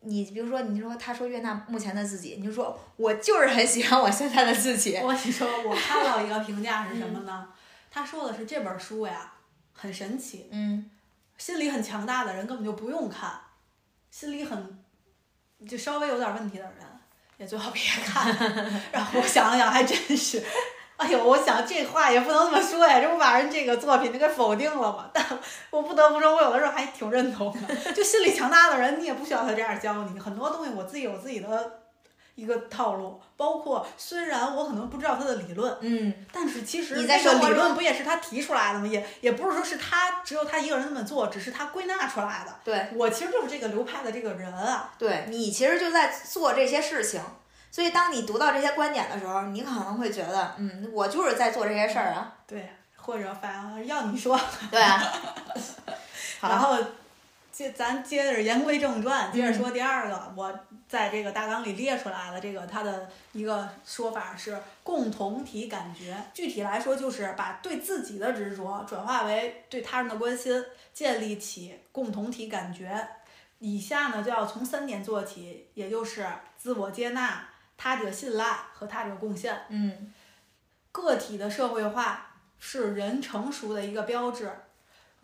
[0.00, 4.98] 你比如说，你说他说悦纳目前的自己，你就说我就是很喜欢我现在的自己。
[4.98, 7.48] 我跟你说，我看到一个评价是什么呢？
[7.90, 9.32] 他说的是这本书呀，
[9.74, 10.90] 很神奇，嗯，
[11.36, 13.38] 心理很强大的人根本就不用看，
[14.10, 14.82] 心理很
[15.68, 16.74] 就稍微有点问题的人。
[17.36, 18.32] 也最好别看，
[18.92, 20.40] 然后我想想，还真是，
[20.96, 25.10] 哎呦，我想这话也不能这么说呀，这不把人这个作品就给否定了吗？
[25.12, 25.26] 但
[25.70, 27.92] 我不得不说，我有的时候还挺认同的。
[27.92, 31.80] 就心理强大的人，你也不需要他这样教你，很多东西我自己有自己的
[32.34, 33.20] 一个套路。
[33.36, 38.86] 包括虽然我可能不知道他的理论，嗯，但是其实这个理论不也是他提出来的吗？
[38.86, 42.54] 也也不是说是他只有他一个人那么做，只是他归纳出来的。
[42.62, 44.92] 对我其实就是这个流派的这个人啊。
[44.96, 47.20] 对你其实就在做这些事情，
[47.72, 52.34] 所以当你读到这些观点的时候，你可能会觉得，嗯，我就是在做这些事儿啊。
[52.46, 54.38] 对，或者反正要你说。
[54.70, 55.02] 对啊。
[56.40, 56.78] 然后。
[57.54, 60.52] 接咱接着言归正传，接着说第二个，我
[60.88, 66.16] 在这个大纲里列出来了，这个他的一个说法是共同体感觉。
[66.34, 73.08] 具体来说，就是把对自己的执着转化为对他人的关心，建立起共同体感觉。
[73.60, 76.26] 以下呢，就要从三点做起，也就是
[76.58, 79.56] 自我接纳、他者信赖和他者贡献。
[79.68, 80.12] 嗯，
[80.90, 84.50] 个体的社会化是人成熟的一个标志。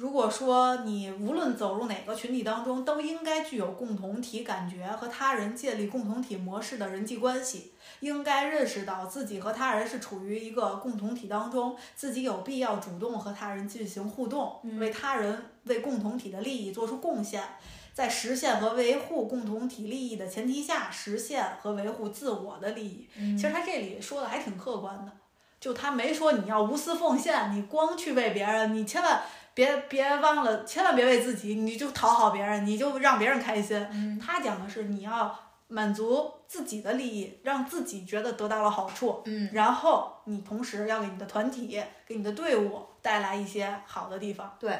[0.00, 17.44] 如果说你无论走入哪个群体当中，都应该具有共同体感觉和他人建立共同体模式的人际关系，应该认识到自己和他人是处于一个共同体当中，自己有必要主动和他人进行互动，为他人为共同体的利益做出贡献，
[17.92, 23.06] 在实现和维护共同体利益的前提下，实现和维护自我的利益。
[23.36, 25.12] 其实他这里说的还挺客观的，
[25.60, 29.20] 就他没说你要无私奉献，你光去为别人，你千万。
[29.54, 34.18] 别别忘了，千万别为自己，你就讨好别人，你就让别人开心。
[34.18, 39.22] 他讲的是你要满足自己的利益，让自己觉得得到了好处。
[39.26, 44.56] 嗯，然后你同时要给你的团体、给你的队伍带来一些好的地方。
[44.58, 44.78] 对。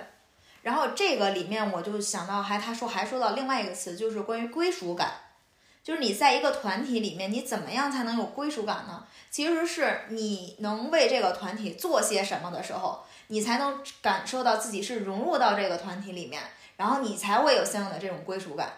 [0.63, 5.11] 然后这个里面我就想到，还他说还说到另外一个词，就是关于归属感，
[5.91, 9.05] 就是你在一个团体里面，你怎么样才能有归属感呢？
[9.29, 13.05] 其实是你能为这个团体做些什么的时候。
[13.27, 16.43] 你才能感受到自己是融入到这个团体里面，
[16.77, 18.73] 然后你才会有相应的这种归属感。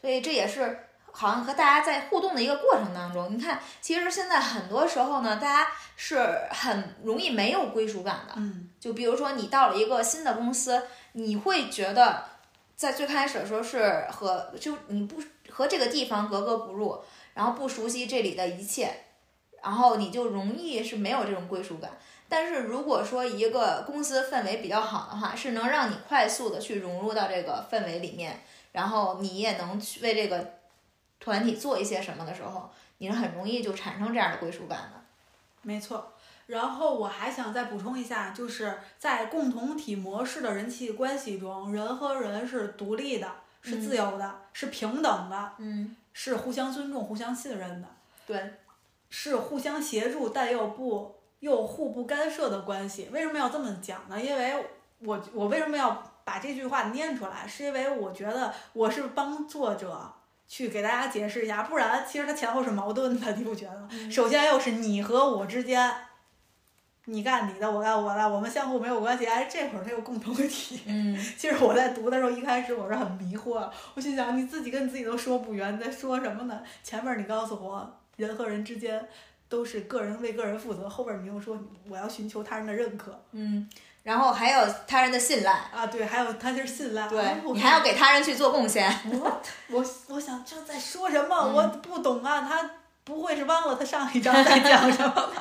[0.00, 8.34] 所以这也是好像和大家在互动的一个过程当中，你看，其实现在很多时候呢，大家是很容易没有归属感的。
[8.36, 10.82] 嗯，就比如说你到了一个新的公司，
[11.12, 12.24] 你会觉得
[12.76, 15.22] 在最开始的时候是和就你不
[15.58, 17.02] 和这个地方格格不入，
[17.34, 18.94] 然后不熟悉这里的一切，
[19.60, 21.98] 然后你就容易是没有这种归属感。
[22.28, 28.40] 但是如果说一个公司氛围比较好的话，是能让你快速的去融入到这个氛围里面，
[28.70, 30.48] 然后你也能去为这个
[31.18, 35.02] 团体做一些什么的时候，你是很容易就产生这样的归属感的。
[35.62, 36.12] 没错。
[36.46, 43.28] 然后我还想再补充一下，就是在共同体模式的人际关系中，人和人是独立的，
[43.62, 47.88] 是自由的，是平等的，嗯，是互相尊重、互相信任的，
[48.26, 48.54] 对，
[49.10, 51.14] 是互相协助，但又不。
[51.40, 54.20] 又互不干涉的关系，为什么要这么讲呢？
[54.20, 54.66] 因为
[54.98, 57.46] 我我为什么要把这句话念出来？
[57.46, 60.12] 是因为我觉得我是帮作者
[60.48, 63.88] 去给大家解释一下，不然其实它前后是矛盾的，你不觉得吗？
[64.10, 65.94] 首先又是你和我之间，
[67.08, 69.26] 你干你的，我干我的，我们相互没有关系。
[69.26, 70.80] 哎，这会儿它有共同体。
[70.86, 76.60] 嗯，其实我在读的时候，一开始我是很迷惑，我心想你自己跟你自己都说不圆，你在说什么呢？
[76.82, 79.08] 前面你告诉我人和人之间。
[79.50, 83.66] 都是个人为个人负责，后边你又说我要寻求他人的认可，嗯，
[84.02, 88.94] 然后还有他人的信赖啊，对，还有他就是信赖，对，你还要给他人去做贡献。
[89.10, 91.34] 我我我想这在说什么？
[91.34, 92.70] 我不懂啊，他
[93.08, 95.32] 不会是忘了他上一章在讲什么吧？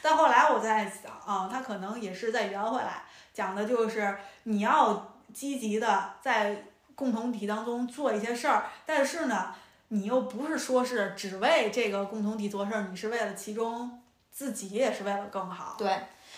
[0.00, 9.54] 但后来我在想啊，他可能也是在圆回来，讲的就是你要积极的在共同体当中做一些事儿，但是呢。
[9.94, 15.74] 你又不是说是只为这个共同体做事儿，你是为了其中自己也是为了更好。
[15.76, 15.94] 对，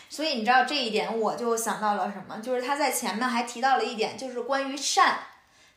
[0.08, 2.36] 所以你知道这一点，我就想到了什么？
[2.40, 5.18] 就是他在前面还提到了一点，就是关于善。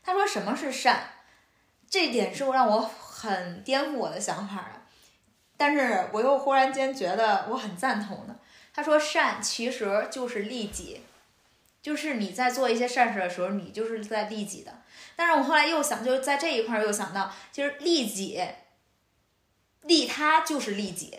[0.02, 1.04] 他说什么是善？
[1.88, 4.77] 这点是让我很颠覆我的想法的，
[5.58, 8.36] 但是我又忽然间觉得我很赞同的。
[8.72, 11.02] 他说善其实就是利己，
[11.82, 14.72] 就是你在做一些善事的时候，你就是在利己的。
[15.16, 18.40] 但是我后来又想，就在这一块又想到，其实利己，
[19.82, 21.18] 利他就是利己，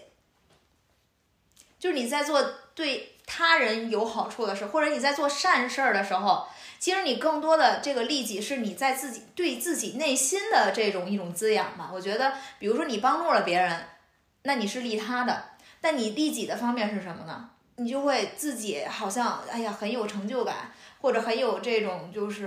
[1.78, 2.42] 就是你在做
[2.74, 6.48] 对他人有好处的事，或者你在做善事儿的时候，
[6.80, 11.92] 其实你更多的这个利己是你在自己对自己内心的这种一种滋养嘛。
[11.94, 13.86] 我觉得，比如说你帮助了别人，
[14.50, 15.44] 那你是利他的，
[15.80, 17.52] 但你利己的方面是什么呢？
[17.76, 20.72] 你就会自己好像哎呀很有成就感。
[21.02, 22.46] 或者很有这种就是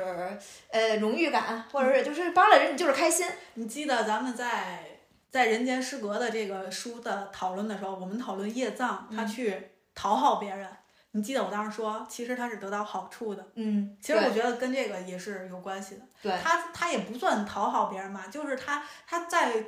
[0.71, 3.27] 呃荣誉感，或者是就是帮了人，你就是开心。
[3.55, 4.99] 你记得咱们在
[5.31, 10.69] 在人间失格的这个书的讨论的时候，我们讨论叶藏，他去讨好别人。
[11.13, 13.43] 你记得我当时说，其实他是得到好处的。
[13.55, 16.03] 嗯，其实我觉得跟这个也是有关系的。
[16.21, 19.65] 对，他他也不算讨好别人嘛，就是他他在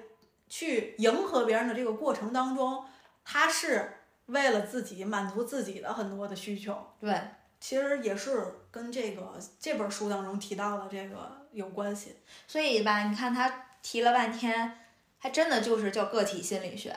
[0.49, 2.85] 去迎合别人的这个过程当中，
[3.25, 6.95] 他是为了自己满足自己的很多的需求。
[7.01, 7.21] 对。
[7.61, 12.15] 其实也是跟这个这本书当中提到的这个有关系，
[12.47, 14.79] 所以吧，你看他提了半天，
[15.17, 16.95] 还真的就是叫个体心理学，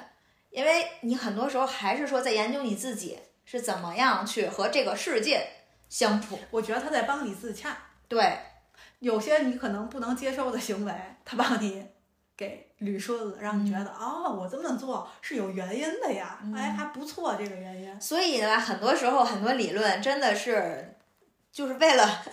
[0.50, 5.48] 因为你很多时候还是说在研究你自己是怎么样去和这个世界
[5.88, 6.38] 相处。
[6.52, 7.78] 我觉得他在帮你自洽，
[8.10, 8.38] 对，
[9.00, 11.88] 有些你可能不能接受的行为，他帮你。
[12.36, 18.02] 给捋顺了，让你觉得哦，我这么做是有原因的呀，哎，还不错这个原因。
[18.02, 20.96] 所以呢，很多时候很多理论真的是
[21.52, 22.24] 就是为了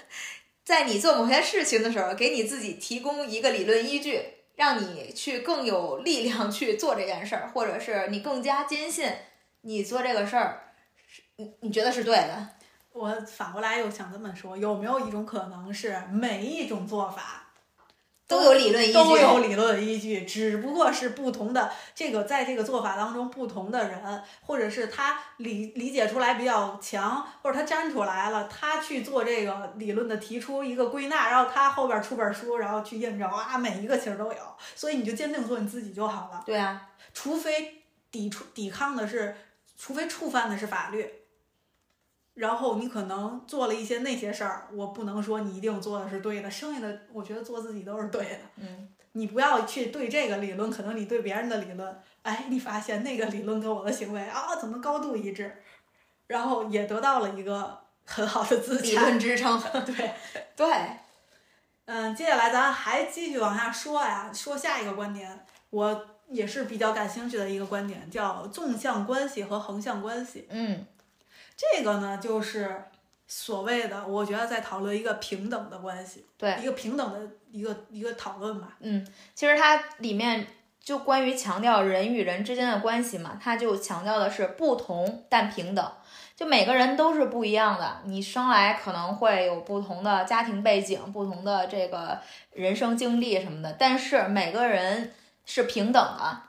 [0.62, 4.22] 在你做某些事情的时候，给你自己提供一个理论依据，
[4.56, 9.10] 让你去更有力量去做这件事儿，或者是你更加坚信
[9.62, 10.74] 你做这个事儿，
[11.36, 12.48] 你你觉得是对的。
[12.92, 17.43] 我反过来又想这么说，有没有一种可能是每一种做法
[18.26, 34.38] 都有理论依据，都有理论依据，只不过是不同的这个在这个做法当中不同的人，或者是他理理解出来比较强，或者他粘出来了，他去做这个理论的提出一个归纳，然后他后边出本书，然后去印证啊，每一个其实都有，
[34.74, 36.42] 所以你就坚定做你自己就好了。
[36.46, 36.80] 对啊，
[37.12, 39.36] 除非抵触抵抗的是，
[39.78, 41.23] 除非触犯的是法律。
[42.34, 48.38] 然后你可能做了一些那些事儿，我不能说你一定做的是对的，剩下的我觉得做自己都是对的。
[48.56, 55.62] 嗯，你不要去对这个理论，可能你对别人的理论，哎，你发现那个理论跟我的行为啊怎么高度一致，
[56.26, 59.62] 然后也得到了一个很好的自理论支撑。
[59.86, 60.10] 对
[60.56, 60.66] 对，
[61.84, 70.48] 嗯，接下来咱还继续往下说呀，说下一个观点，我也是比较感兴趣的一个观点，叫纵向关系和横向关系。
[70.50, 70.84] 嗯。
[71.56, 72.84] 这个呢，就是
[73.26, 78.76] 所谓的，我觉得在讨论一个平等的关系，对，一个平等的一个一个讨论吧。
[78.80, 80.46] 嗯，其实它里面
[80.80, 85.92] 就关于强调人与人之间的关系嘛，它就强调的是不同但平等，
[86.36, 92.20] 就每个人都是不一样的，你生来可能会有不同的家庭背景、不同的这个
[92.52, 95.12] 人生经历什么的，但是每个人
[95.46, 96.42] 是平等的。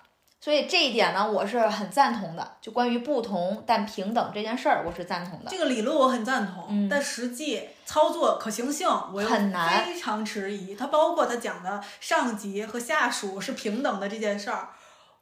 [0.46, 2.58] 所以这一点呢，我是很赞同的。
[2.62, 5.50] 就关于不同但平等这件事儿，我是赞同的。
[5.50, 10.76] 这个理论我很赞同，嗯，但实际操作可行性我又很难，非常迟疑。
[10.76, 14.70] 它包括他讲的上级和下属是平等的这件事儿，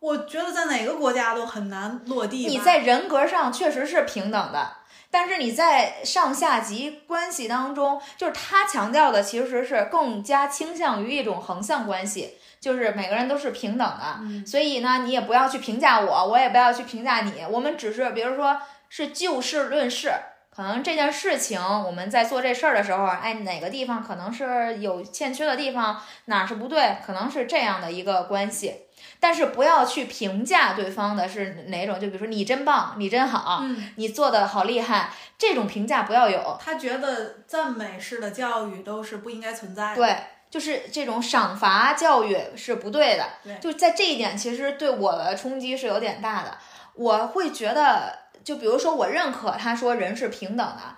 [0.01, 2.45] 我觉得在哪个国家都很难落地。
[2.45, 4.73] 你在人格上确实是平等的，
[5.09, 12.33] 但是你在上下级关系当中，就是他强调的其实是更加倾向于一种横向关系。
[12.63, 17.43] 就是每个人都是平等的，所以呢，你也不要去评价我，我也不要去评价你。
[17.49, 18.57] 我们只是，比如说
[18.87, 20.13] 是就事论事，
[20.49, 28.73] 可能这件事情我们在做这事儿的时候，哎，哪个地方可能是有欠缺的地方，哪是不对，可能是这样的一个关系。
[29.19, 33.61] 但是不要去评价对方的是哪种，就比如说你真棒，你真好，
[33.97, 36.57] 你做的好厉害，这种评价不要有。
[36.63, 39.95] 他觉得赞美式的教育都是不应该存在的。
[39.97, 40.15] 对。
[40.53, 43.27] 就是这种赏罚教育是不对的，
[43.59, 46.55] 就在这一点，其实对我的冲击是有点大的。
[46.93, 50.97] 我会觉得，就比如说，我认可他说人是平等的，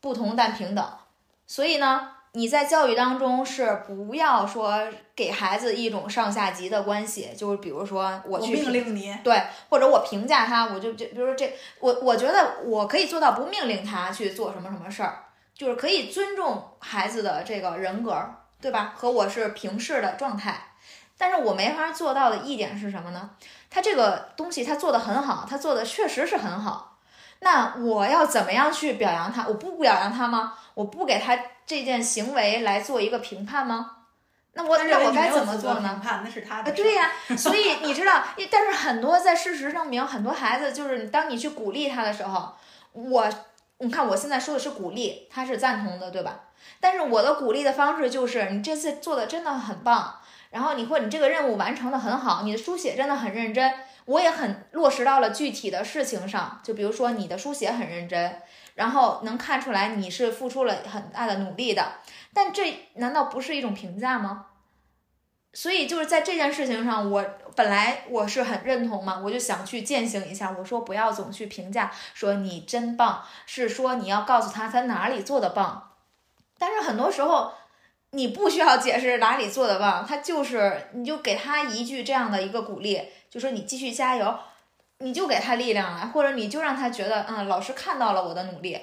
[0.00, 0.82] 不同但平等。
[1.46, 15.24] 所以呢，你在教育当中是不要说给孩子一种上下级的关系，就是比如说我去命令你，对，或者我评价他，我就就比如说这，我我觉得我可以做到不命令他去做什么什么事儿，
[15.54, 18.24] 就是可以尊重孩子的这个人格。
[18.60, 18.92] 对吧？
[18.96, 20.68] 和我是平视的状态，
[21.18, 23.30] 但是我没法做到的一点是什么呢？
[23.70, 26.98] 他这个东西他做的很好，他做的确实是很好。
[27.40, 29.46] 那我要怎么样去表扬他？
[29.46, 30.54] 我不表扬他吗？
[30.74, 33.92] 我不给他这件行为来做一个评判吗？
[34.54, 35.88] 那我那我该怎么做呢？
[35.90, 36.72] 评判那是他的。
[36.72, 42.54] 对呀，所以你知道，但是很多在事实证明，很多孩子就是当你去鼓励他的时候，
[42.92, 43.28] 我
[43.78, 46.40] 你看我现在说的是鼓励，他是赞同的，对吧？
[46.80, 50.16] 但是我的鼓励的方式就是，你这次做的真的很棒，
[50.50, 53.72] 然后你或你这个任务完成的很好，你的书写真的很认真，
[54.06, 58.40] 我也很落实到了具体的事情上，就比如说你的书写很认真，
[58.74, 61.92] 然后能看出来你是付出了很大的努力的，
[62.32, 64.46] 但这难道不是一种评价吗？
[65.56, 75.94] 所以就是在这件事情上，我本来我是很认同嘛，我就想去践行一下，我说不要总去评价，说你真棒，是说你要告诉他他哪里做的棒。
[76.58, 77.54] 但是很多时候，
[78.10, 83.00] 你不需要解释哪里做的棒，他就是你就给他一句这样的一个鼓励，
[83.30, 84.38] 就说你继续加油，
[84.98, 88.78] 你就给他力量了，或者你就让他觉得，嗯，老师看到了我的努力。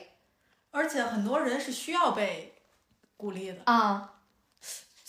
[0.71, 2.55] 而且很多人是需要被
[3.15, 4.12] 鼓励的啊。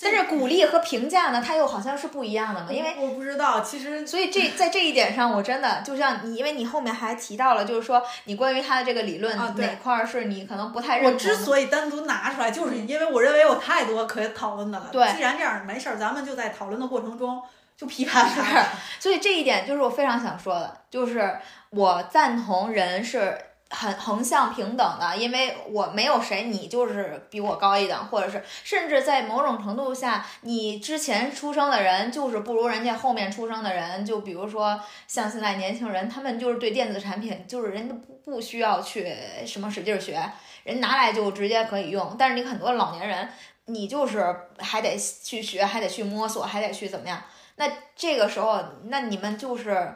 [0.02, 11.14] 但是鼓励和评价呢，它又好像是不一样的嘛，因为我不知道，其实所以这在这一点上，我真的就像你，因为你后面还提到了，就是说你关于他的这个理论哪块儿是你可能不太认同。
[11.14, 14.88] 我之所以单独拿出来，就是因为我认为有太多可以讨论的了。
[14.90, 17.40] 对，既然这样，没事儿，咱们就在讨论的过程中
[17.76, 18.64] 就批判他。
[18.98, 21.38] 所以这一点就是我非常想说的，就是
[21.70, 23.38] 我赞同人是。
[23.74, 34.06] 很横向平等的，因为我没有谁，你就是比我高一等，或者是甚至在某种程度下，你之前出生的人就是不如人家后面出生的人。
[34.06, 39.12] 就比如说像现在年轻人，他们就是对电子产品，就是人家不不需要去
[39.44, 40.22] 什么使劲学，
[40.62, 42.14] 人拿来就直接可以用。
[42.16, 43.28] 但是你很多老年人，
[43.66, 47.20] 你就是还得去学，还得去摸索，还得去怎么样？
[47.56, 49.94] 那这个时候，那你们就是。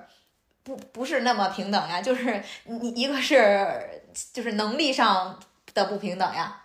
[0.69, 4.03] 不不是那么平等呀，就是你一个是
[4.33, 5.41] 就是能力上
[5.73, 6.62] 的不平等呀。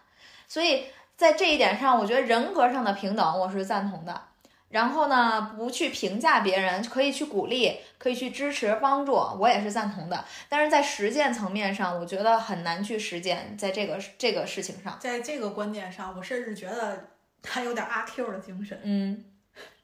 [0.47, 4.22] 所以在这一点上，我觉得人格上的平等我是赞同的。
[4.70, 10.26] 然后呢，不去评价别人，可以去鼓励，可以去支持、帮助，我也是赞同的。
[10.49, 17.10] 但是在实践层面上，我觉得很难去实践，在这个这个事情上，在这个观点上，我甚至觉得
[17.43, 19.24] 他有点阿 Q 的精神，嗯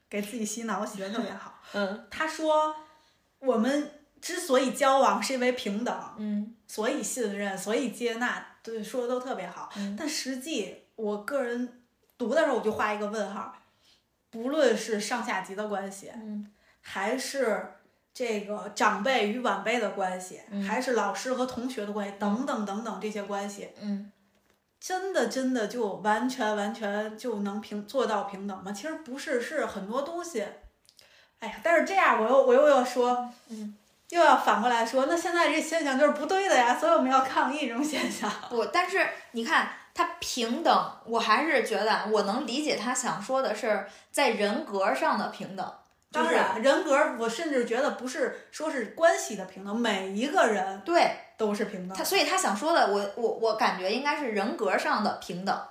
[0.09, 1.61] 给自己洗脑洗的特别好。
[1.73, 2.75] 嗯他说，
[3.37, 3.91] 我们
[4.21, 9.69] 之所以交往，是因为平等，嗯所以信任，所以接纳，对，说的都特别好。
[9.75, 11.81] 嗯但实际，我个人
[12.17, 13.55] 读的时候我就画一个问号，
[14.29, 16.51] 不论是上下级的关系，嗯
[16.81, 17.75] 还是
[18.13, 24.11] 这个长辈与晚辈的关系，嗯还是老师和同学的关系，等等等等这些关系，嗯
[24.79, 28.71] 真的真的就完全完全就能平做到平等吗？
[28.71, 30.45] 其实不是，是很多东西。
[31.39, 33.75] 哎呀，但是这样我又我又要说，嗯，
[34.09, 38.29] 又要反过来说，那现在这现象就是不对的呀，所以我们要抗议这种现象。
[38.49, 45.73] 不，但是你看他平等，我还是觉得我能理解他想说的是在人格上的平等。
[46.11, 52.03] 就是当然，人格我甚至觉得不是说是关系的平等，每一个人对都是平等他，。
[52.03, 55.61] 所以他想说的，我我我感觉应该是人格上的平等。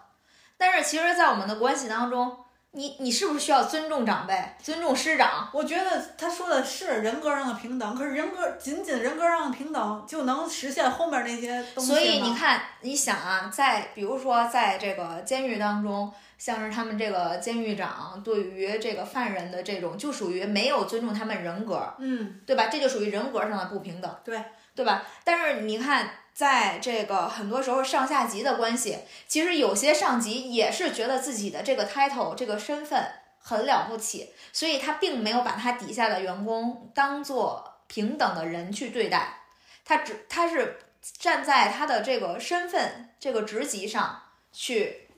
[0.57, 2.36] 但是其实，在我们的关系当中，
[2.79, 5.51] 你你是不是需要尊重长辈、尊重师长？
[5.53, 11.91] 我觉得他说的是人格上的平等，可是人格仅仅人格上的平等就能实现后面那些东西？
[11.91, 22.68] 所以你看，你想啊，在比如说在这个监狱当中，像是他们这个监狱长对于这个犯人的这种，就属于没有尊重他们人格，嗯，对吧？
[22.68, 24.41] 这就属于人格上的不平等，对
[24.76, 25.03] 对吧？
[25.24, 26.09] 但是你看，
[26.39, 33.11] 在这个很多时候上下级的关系，其实有些上级也是觉得自己的这个 title 这个身份
[33.41, 39.41] 很了不起，所以他并没有把他底下的员工当做平等的人去对待，
[39.84, 44.22] 他只他是站在他的这个身份这个职级上
[44.53, 45.09] 去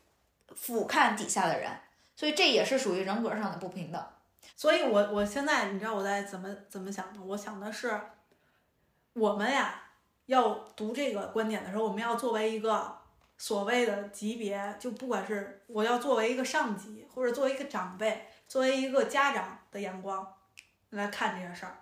[0.56, 1.70] 俯瞰底下的人，
[2.16, 4.02] 所以这也是属于人格上的不平等。
[4.56, 7.20] 所以我我现在你知道我在怎么怎么想的？
[7.20, 8.00] 我想的是，
[9.12, 9.82] 我们呀
[10.30, 12.96] 要读这个观点的时候，我们要作为一个
[13.36, 20.24] 所谓的级别，就不管是我要作为一个上级，或者作为一个长辈，作为一个家长的眼光
[20.90, 21.80] 来看这件事儿，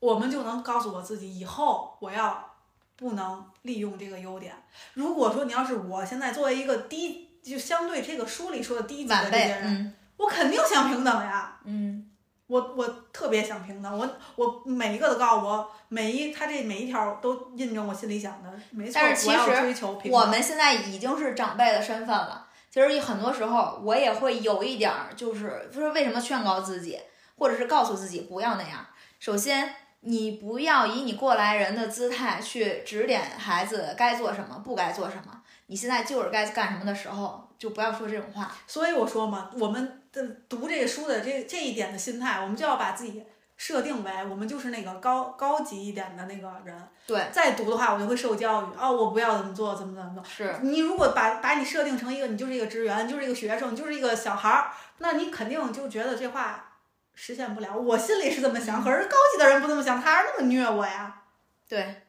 [0.00, 2.52] 我们就能告诉我自己，以后我要
[2.96, 4.52] 不能利用这个优点。
[4.94, 11.60] 如果说你要是我现在作为一个低，就相对这个书里说的低级的这些，人，嗯我肯定想平等呀。
[11.64, 12.03] 嗯
[12.46, 20.10] 我我特别想平等，我我每一个都告诉我，每一他这每一条都印证我心里想的，没错，但是其实。
[20.10, 27.00] 我们现在已经是长辈的身份了，其实很多时候我也会有一点儿，就是就是为什么劝告自己，
[27.38, 28.86] 或者是告诉自己不要那样。
[29.18, 35.40] 首先，你不要以你过来人的姿态去指点孩子该做什么，不该做什么。
[35.66, 38.52] 你现在就是该干什么的时候，就不要说这种话。
[38.66, 43.24] 所以我说嘛，我们的读这个书的这这一点的心态，我们就要把自己
[43.56, 46.76] 设定为我们就是那个高高级一点的那个人。
[47.06, 50.24] 对，再读的话，我就会受教育哦，我不要怎么做，怎么怎么做。
[50.24, 56.72] 是你如果把把你设定成一个，你就是一个职员，你就是一个学生，你就是一个小孩儿，那你肯定就觉得这话
[57.14, 57.74] 实现不了。
[57.74, 61.22] 我心里是这么想，可是高级的人不这么想，他还是那么虐我呀。
[61.66, 62.02] 对，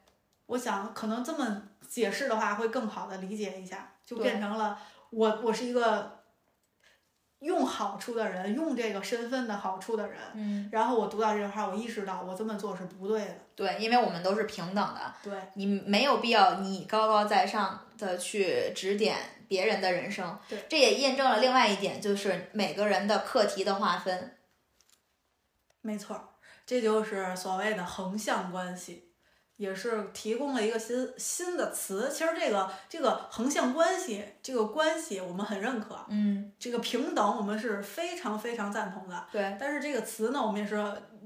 [0.46, 4.78] 我想可能这么解释的话，会更好的理解一下，就变成了
[5.16, 6.24] 我我是一个
[7.38, 10.20] 用好处的人，用这个身份的好处的人。
[10.34, 13.36] 嗯，然后我读到这句话，我意识到我这么做是不对的。
[13.54, 19.16] 对，因为我们都是平等的，对，你没有必要你高高在上的去指点
[19.48, 20.38] 别人的人生。
[20.50, 24.36] 对，这也验证了另外一点，就是每个人的课题的划分。
[25.80, 26.24] 没错儿，
[26.66, 29.05] 这就是所谓的横向关系，
[29.56, 32.10] 也是提供了一个新新的词。
[32.12, 39.26] 其实这个这个横向关系，这个关系我们很认可，嗯，这个平等我们是非常非常赞同的。
[39.32, 40.76] 对，但是这个词呢，我们也是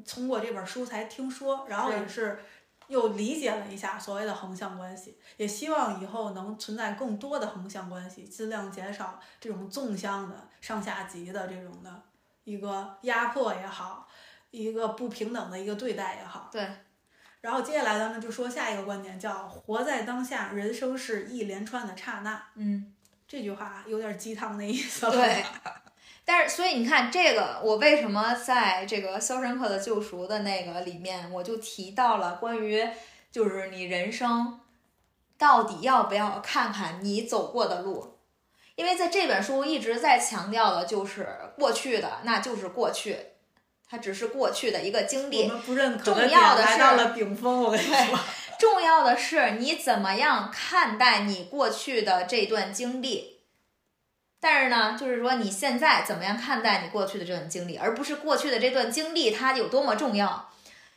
[0.06, 2.38] 通过这本书才听说，然后也是
[2.86, 12.02] 又理解了一下所谓的横向关系，也希望以后能存在更多的横向关系，尽量减少这种纵向的上下级的这种的
[12.44, 14.08] 一个压迫也好，
[14.50, 16.48] 一个不平等的一个对待也好。
[16.52, 16.68] 对。
[17.40, 22.42] 然后接下来咱们就说下一个观点，叫活在当下，人生是一连串的刹那。
[22.56, 22.94] 嗯，
[23.26, 25.12] 这句话有点鸡汤的意思了。
[25.12, 25.44] 对。
[26.22, 32.88] 但是，所以你看，这个我为什么在这个《肖申克的救赎》的那个里面，我就提到了关于，
[33.32, 34.60] 就是你人生
[35.36, 38.18] 到底要不要看看你走过的路，
[38.76, 41.26] 因为在这本书一直在强调的就是
[41.56, 43.16] 过去的，那就是过去，
[43.90, 45.48] 它只是过去的一个经历我。
[45.48, 48.18] 们不认可重要的是到了顶峰，我跟你说。
[48.56, 53.40] 重要的是你怎么样看待你过去的这段经历。
[54.38, 60.50] 但是呢，就是说你现在怎么样看待你过去的这段经历，而不是过去的这段经历它有多么重要，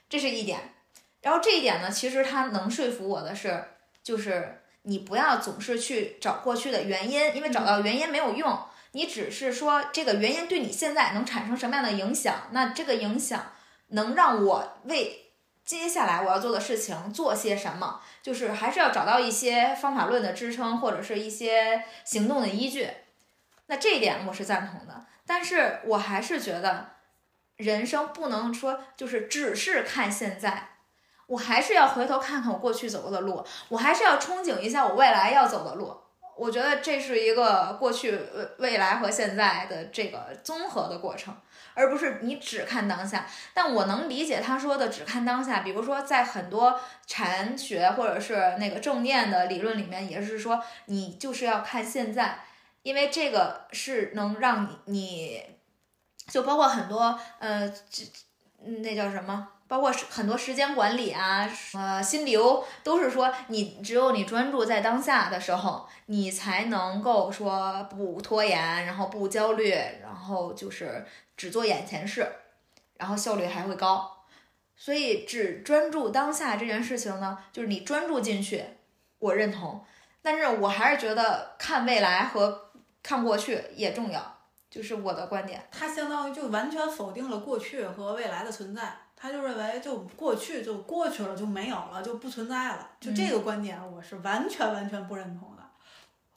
[0.07, 0.73] 这是一点。
[1.21, 3.63] 然后这一点呢，其实它能说服我的是，
[4.03, 8.59] 就是你不要总是去找过去的原因，因为找到原因没有用。
[8.93, 13.51] 你只是说这个原因对你现在能产生什么样的影响，那这个影响
[13.87, 15.31] 能让我为
[15.65, 22.89] 接下来我要做的事情做些什么，就是还是要找到一些方法论的支撑，或者是一些行动的依据。
[23.67, 26.91] 那这一点我是赞同的，但是我还是觉得
[27.55, 30.69] 人生不能说就是只是看现在，
[31.25, 36.02] 我还是要回头看看我过去走过的路，我还是要憧憬一下我未来要走的路。
[36.35, 41.35] 我觉得这是一个过去、未未来和现在的这个综合的过程，
[41.73, 43.27] 而不是你只看当下。
[43.53, 52.39] 但我能理解他说的只看当下，比如说在很多禅学或者是那个正念的理论里面，也是说你就是要看现在，
[52.81, 55.43] 因为这个是能让你，你
[56.29, 58.03] 就包括很多呃，这
[58.65, 59.49] 那叫什么？
[59.73, 69.71] 包括很多时间管理啊，呃，心流都是说，你只有你专注在当下的时候，你才能够说不拖延，然后不焦虑，
[70.03, 71.03] 然后就是
[71.35, 72.31] 只做眼前事，
[72.97, 74.25] 然后效率还会高。
[74.75, 78.63] 所以，只专注当下这件事情呢，就是你专注进去，
[79.17, 79.83] 我认同。
[80.21, 82.69] 但是我还是觉得看未来和
[83.01, 84.37] 看过去也重要，
[84.69, 85.67] 就是我的观点。
[85.71, 88.97] 它相当于就完全否定了过去和未来的存在。
[89.23, 92.89] 他就认为，就过去就过去了，就没有了，就不存在了。
[92.99, 95.63] 就这个观点，我是完全完全不认同的。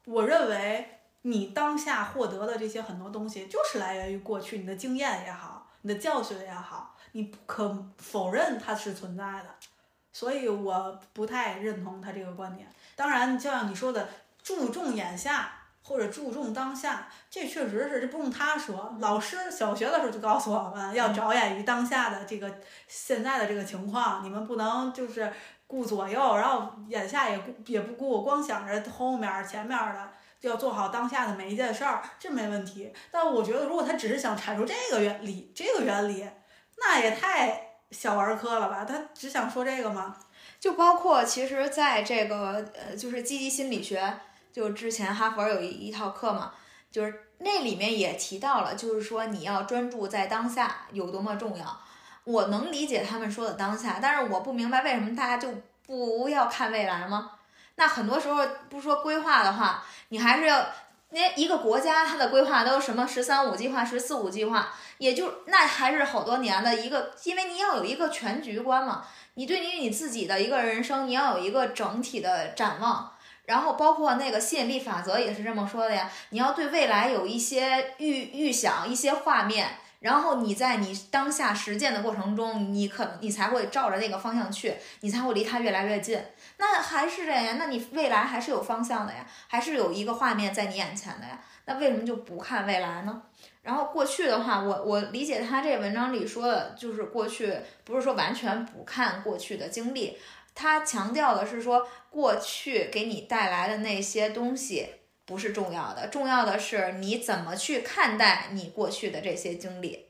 [0.04, 9.46] 我认为，你当下获得的这些很多东西，就是来源于过去你的经验也好，你的教训也好，你不可否认它是存在的。
[10.12, 12.72] 所以，我不太认同他这个观点。
[12.94, 14.08] 当然，就像你说的，
[14.44, 15.55] 注重眼下。
[15.86, 22.58] 或者注重当下，这确实是这不用他说，老师小学的时候就告诉我们要着眼于当下的这个
[22.88, 25.32] 现在的这个情况，你们不能就是
[25.68, 30.10] 顾左右，然后眼下也顾也不顾，光想着后面前面的，
[30.40, 32.92] 要做好当下的每一件事儿，这没问题。
[33.12, 36.28] 但我觉得，如果他只是想阐述这个原理，这个原理，
[36.78, 38.84] 那也太小儿科了吧？
[38.84, 40.16] 他只想说这个吗？
[40.58, 44.18] 就包括其实在这个呃，就是积极心理学。
[44.56, 46.54] 就之前哈佛有一一套课嘛，
[46.90, 51.78] 就是那里面也提到了，就是说你要专注在当下有多么重要。
[52.24, 55.52] 我能理解他们说的当下，但是我不明白为什么大家就
[55.86, 57.32] 不要看未来吗？
[57.74, 60.66] 那很多时候不说规划的话，你还是要
[61.10, 69.04] 那一个国家它的规划都什么“十三五”计划、“十四五”计划，也就那还是好多年的一个，因为你要有一个全局观嘛，
[69.34, 73.12] 你对于你自己的一个人生，你要有一个整体的展望。
[73.46, 79.68] 然后包括那个吸引力法则也是这么说的呀，你要对未来有一些预预想，一些画面，
[80.00, 86.20] 然后你在你当下实践的过程中，你可能你才会照着那个方向去，你才会离它越来越近。
[86.58, 91.40] 那还是这样，那你未来还是有方向的呀，还是有一个画面在你眼前的呀。
[91.68, 93.22] 那为什么就不看未来呢？
[93.62, 97.52] 然后过去的话，我我理解他这文章里说的就是过去，
[97.84, 100.16] 不是说完全不看过去的经历。
[100.56, 104.86] 他强调的是说，过去给你带来的那些东西
[105.26, 110.06] 不是重要的，重要的是你怎么去看待你过去的这些经历。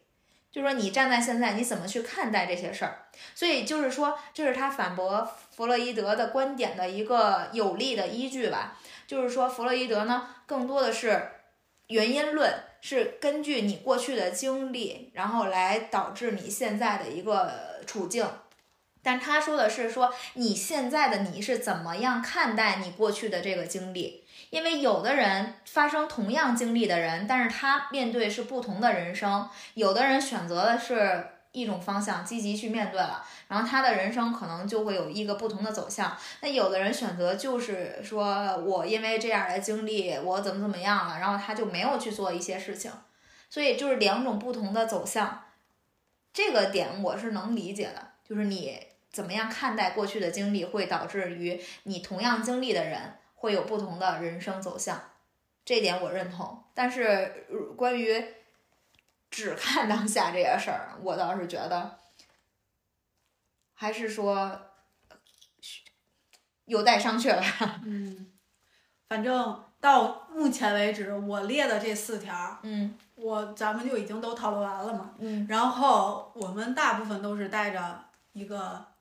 [0.53, 3.09] 就说你站在现在，你怎么去看待这些事儿？
[3.35, 8.79] 所以就是说，这是他反驳弗洛伊德的观点的一个有力的依据吧。
[9.07, 11.29] 就是说，弗洛伊德呢，更多的是
[11.89, 18.25] 原因论，是根据你过去的经历，然后来导致你现在的一个处境。
[19.07, 24.25] 但他说的是说你现在的你是怎么样看待你过去的这个经历？
[24.51, 29.49] 因为有的人发生同样经历的人，但是他面对是不同的人生。
[29.75, 36.17] 有的人选择的是一种方向，积极去面对了，然后他的人生可能就会有一个不同的走向。
[36.41, 42.91] 那有的人选择就是说我因为这样的经历，我怎么怎么样了，然后他就没有去做一些事情。
[43.49, 45.45] 所以就是两种不同的走向，
[46.33, 48.77] 这个点我是能理解的，就是你。
[49.17, 55.03] 怎么样看待过去的经历，会导致于你同样经历的人会有不同的人生走向，
[55.65, 56.63] 这点我认同。
[56.75, 57.47] 但是
[57.79, 58.23] 关于
[59.31, 61.99] 只看当下这件事儿，我倒是觉得
[63.73, 64.61] 还是说
[66.67, 67.81] 有待商榷吧。
[67.89, 68.31] 嗯，
[69.09, 75.15] 反正到目前为止，我列的这四条，嗯，我咱们就已经都讨论完了嘛。
[75.21, 78.05] 嗯，然后我们大部分都是带着
[78.35, 78.95] 一个。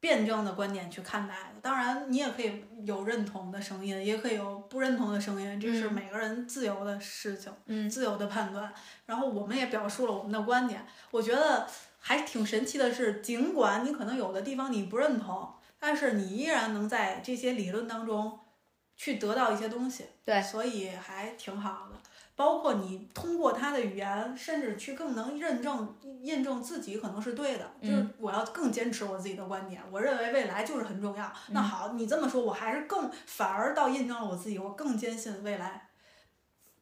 [0.00, 1.60] 辩证的观点去看待的。
[1.60, 8.72] 当然，你也可以有认同的声音，也可以有不认同的声音，这是嗯每个人自由的事情，嗯自由的判断。
[9.06, 10.86] 然后我们也表述了我们的观点。
[11.10, 11.66] 我觉得
[11.98, 18.38] 还挺神奇的是，尽管你可能有的地方你不认同，但是你依然能在这些理论当中
[18.96, 20.06] 去得到一些东西。
[20.24, 21.96] 对所以还挺好的。
[22.38, 27.68] 包括你通过他的语言，甚至去更能认证、印证自己可能是对的。
[27.82, 31.32] 就是嗯我要更坚持我自己的观点，我认为未来就是很重要。
[31.48, 35.88] 那嗯好，你这么说，我还是更反而倒印证了我自己，我更坚信未来，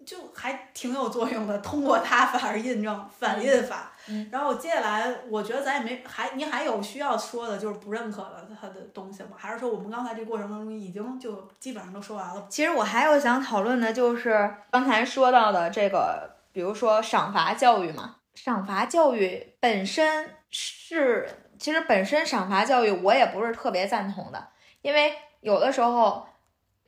[0.05, 1.59] 就还挺有作用的。
[1.61, 3.93] 通过它反而印证反印法。
[4.09, 9.31] 嗯然后接下来，我觉得咱也没还您还有需要说的，就是不认可的他的东西吗？
[9.37, 12.47] 还是说我们刚才这过程当中已经就基本上都说完了？
[12.49, 18.17] 其实我还有想讨论的，就是刚才说到的这个，比如说赏罚教育嘛。
[18.35, 21.27] 赏罚教育本身是，
[21.59, 24.49] 其实本身赏罚教育我也不是特别赞同的，
[24.83, 26.27] 因为有的时候，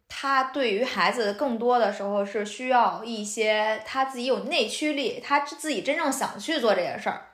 [0.09, 7.27] 他对于孩子更多的时候是需要一些他自己有内驱力，他自己真正想去做这件事儿。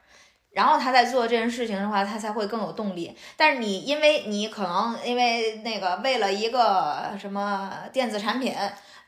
[0.51, 3.17] 然后他在做这件事情的话，他才会更有动力。
[3.37, 8.55] 但是你因为你可能因为那个为了一个什么电子产品，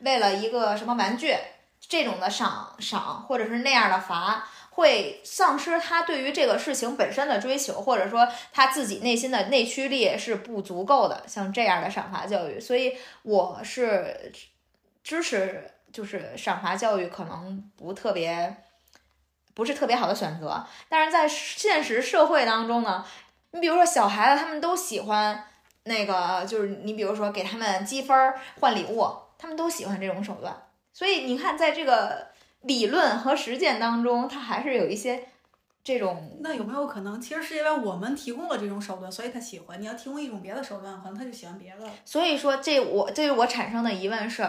[0.01, 1.37] 为了一个什么玩具，
[1.81, 11.25] 这种的赏赏或者是那样的罚，会丧失他对于这个事情本身的追求，或者说他自己内心的内驱力是不足够的。
[11.27, 14.33] 像这样的赏罚教育，所以我是
[15.03, 18.57] 支持，就是赏罚教育可能不特别。
[19.55, 23.03] 不是特别好的选择，但是在现实社会当中呢，
[23.53, 25.47] 你比如说小孩子他们都喜欢
[25.85, 30.55] 那个，就是你比如说给他们积分换礼物，他们都喜欢这种手段。
[30.93, 32.27] 所以你看，在这个
[32.67, 35.29] 理论和实践当中，它还是有一些
[35.85, 39.81] 这种那有没有可能，其实是因为我们提供了这种手段，所以他喜欢？
[39.81, 41.89] 你要提供一种别的手段，可能他就喜欢别的。
[42.05, 44.49] 所以说，这我这是我产生的疑问是，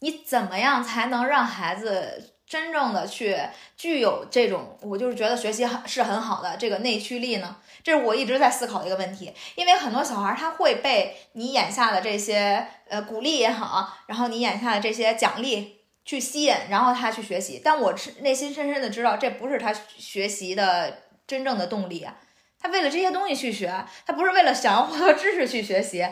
[0.00, 3.38] 你怎么样才能让孩子真正的去
[3.78, 7.56] 具有这种，我就是觉得学习很是很好的这个内驱力呢？
[7.82, 9.32] 这是我一直在思考的一个问题。
[9.54, 17.60] 因为很多小孩儿他会被你眼下的这些呃鼓励也好，然后你眼下的这些奖励去吸引，然后他去学习。
[17.64, 22.16] 但我是内心深深的知道，这不是他学习的真正的动力啊。
[22.58, 26.08] 他为了这些东西去学，他不是为了想要获得知识去学习，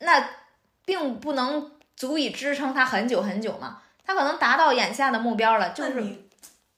[0.00, 0.30] 那
[0.84, 3.82] 并不能足以支撑他很久很久嘛。
[4.04, 6.28] 他可能达到眼下的目标了，就是你，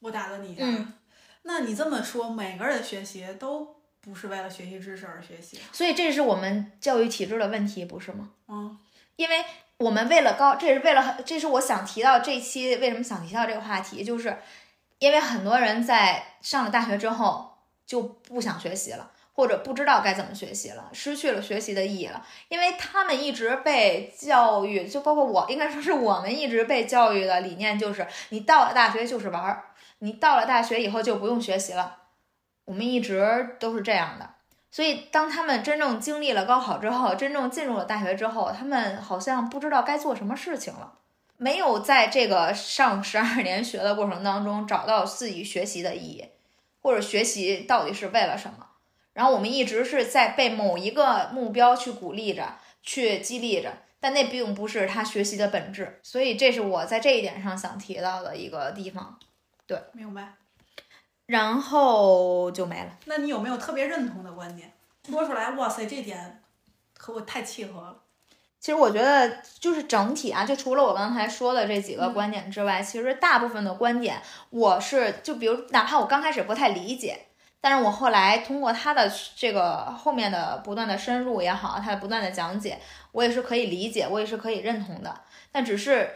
[0.01, 0.95] 我打断你一下，嗯
[1.43, 8.31] 那你这么说，每个人的学习都不是为了学习知识而学习，所以这是我们教育体制的问题，不是吗？
[8.49, 8.79] 嗯，
[9.17, 9.45] 因为
[9.81, 14.37] 我们为了高，这是为了，这是我想提到这一期为什么想提到这个话题，就是
[14.99, 17.57] 因为很多人在上了大学之后
[17.87, 29.65] 就不想学习了，或者不知道该怎么学习了，失去了学习的意义了，因为他们一直被教育，就包括我，应该说是我们一直被教育的理念就是，你到了大学就是玩儿，
[30.01, 31.97] 你到了大学以后就不用学习了，
[32.67, 34.29] 我们一直都是这样的。
[34.71, 40.93] 所以，当他们真正经历了高考之后，真正进入了大学之后，他们好像不知道该做什么事情了，
[41.37, 46.25] 没有在这个上十二年学的过程当中找到自己学习的意义，
[46.81, 48.67] 或者学习到底是为了什么。
[49.13, 55.99] 然后我们一直是在被某一个目标去鼓励着，去激励着，但那并不是他学习的本质。
[56.05, 59.19] 所以，这是我在这一点上想提到的一个地方。
[59.67, 60.35] 对明白。
[61.31, 62.91] 然后就没了。
[63.05, 64.73] 那你有没有特别认同的观点？
[65.09, 66.43] 说出来，哇塞，这点
[66.99, 67.97] 和我太契合了。
[68.59, 74.21] 其实我觉得就是整体啊，就除了我刚才说的这几个观点之外，其实大部分的观点
[74.51, 77.27] 我是就比如哪怕我刚开始不太理解，
[77.61, 82.81] 但是我后来通过他的这个后面的不断的深入也好，他的不断的讲解，
[83.13, 85.21] 我也是可以理解，我也是可以认同的。
[85.53, 86.11] 但只是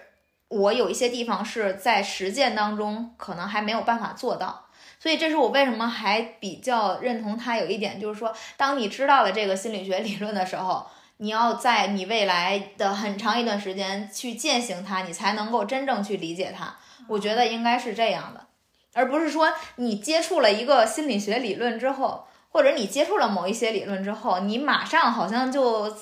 [0.48, 4.63] 我有一些地方是在实践当中可能还没有办法做到。
[5.04, 10.86] 所以这是我为什么还比较认同他有一点，就是说，当你知道了这个心理学理论的时候，
[11.18, 16.76] 你要在你未来的很长一段时间去践行它，你才能够真正去理解它。
[17.06, 18.46] 我觉得应该是这样的，
[18.94, 25.94] 而不是说你接触了一个心理学理论之后，或者你接触了某一些理论之后，你马上好像就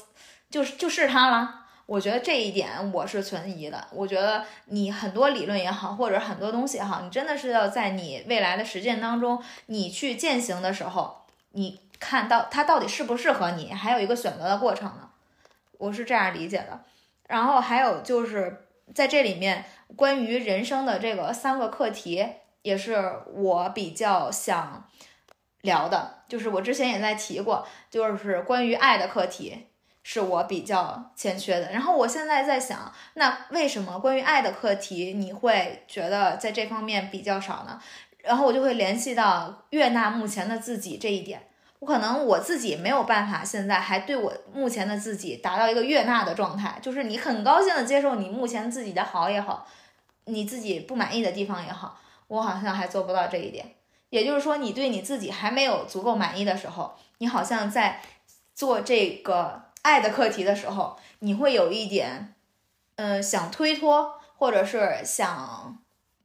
[0.49, 1.62] 就就是它了。
[1.93, 3.87] 我觉得这一点我是存疑的。
[3.91, 15.11] 我觉得你很多理论也好，或者很多东西也好，你真的是要在你未来的实践当中，你去践行的时候，你看到它到底适不适合你，还有一个选择的过程呢。
[15.77, 16.81] 我是这样理解的。
[17.29, 18.65] 然后还有就是
[18.95, 19.63] 在这里面
[19.95, 22.27] 关于人生的这个三个课题，
[22.63, 24.89] 也是我比较想
[25.61, 29.67] 聊的，就是我之前也在提过，就是关于爱的课题。
[30.03, 31.71] 是我比较欠缺的。
[31.73, 37.81] 然后我现在在想，那为什么关于爱的课题你会觉得在这方面比较少呢？
[38.19, 41.49] 然后我就会联系到悦纳目前的自己这一点。
[41.81, 49.67] 我可能我自己没有办法，现在还对我目前的自己达到一个悦纳的状态，就是你很高兴的接受你目前自己的好也好，
[50.27, 51.99] 你自己不满意的地方也好，
[52.29, 53.75] 我好像还做不到这一点。
[54.11, 58.01] 也就是说，你对你自己还没有足够满意的时候，你好像在
[58.55, 59.62] 做这个。
[59.83, 62.35] 爱的课题的时候，你会有一点，
[62.97, 65.79] 嗯，想推脱，或者是想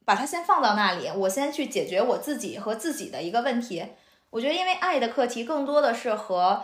[0.05, 3.85] 把它先放到那里，我先去解决我自己和自己的一个问题。
[4.29, 6.63] 我觉得，因为爱的课题更多的是和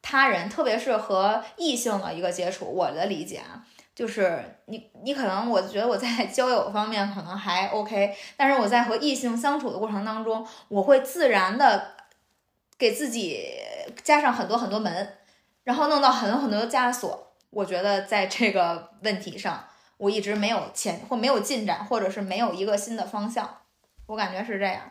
[0.00, 2.64] 他人，特别是和异性的一个接触。
[2.64, 3.64] 我的理解啊，
[3.94, 11.92] 就是你，你可能我觉得我在 交友方面可能还 OK，但是我在和异性相处的过程当中，我会自然的
[12.76, 13.46] 给自己
[14.02, 15.18] 加上很多很多门。
[15.64, 23.58] 然后弄到很多很多的枷锁，我觉得在这个问题上，我一直没有前或没有进展，或者是没有一个新的方向，
[24.06, 24.90] 我感觉是这样。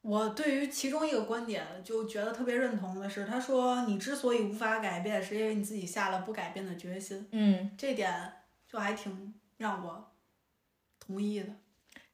[0.00, 7.28] 我对于其中一个观点就觉得特别认同的是，他说你之所以无法改变，是因为你自己下了不改变的决心。
[7.32, 8.32] 嗯，这点
[8.66, 10.12] 就还挺让我
[10.98, 11.48] 同意的。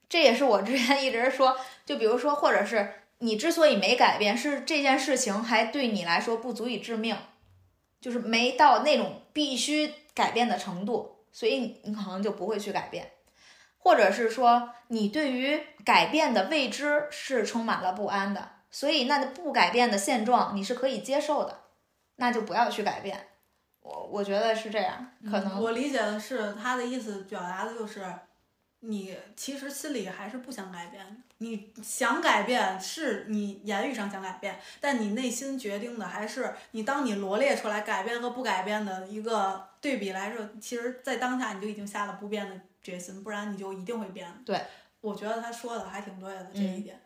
[0.08, 7.16] 这也是我之前一直说，就比如说，或者是你之所以没改变，是这件事情还对你来说不足以致命。
[8.04, 13.10] 就是没到那种必须改变的程度，所以你可能就不会去改变，
[13.78, 21.62] 或者是说你对于改变的未知是充满了不安的，所以那不改变的现状你是可以接受的，
[22.16, 23.28] 那就不要去改变。
[23.80, 28.04] 我我觉得是这样，可能我理解的是他的意思，表达的就是
[28.86, 31.22] 你其实心里还是不想改变。
[31.38, 36.82] 你想改变，是你言语上想改变，但你内心决定的还是你。
[36.82, 44.26] 当你罗列出来改变和不改变的一个对比来说，其实，在当下你就已经下了不变的决心，不然你就一定会变。
[44.46, 44.64] 对，
[45.00, 47.00] 我觉得他说的还挺对的这一点。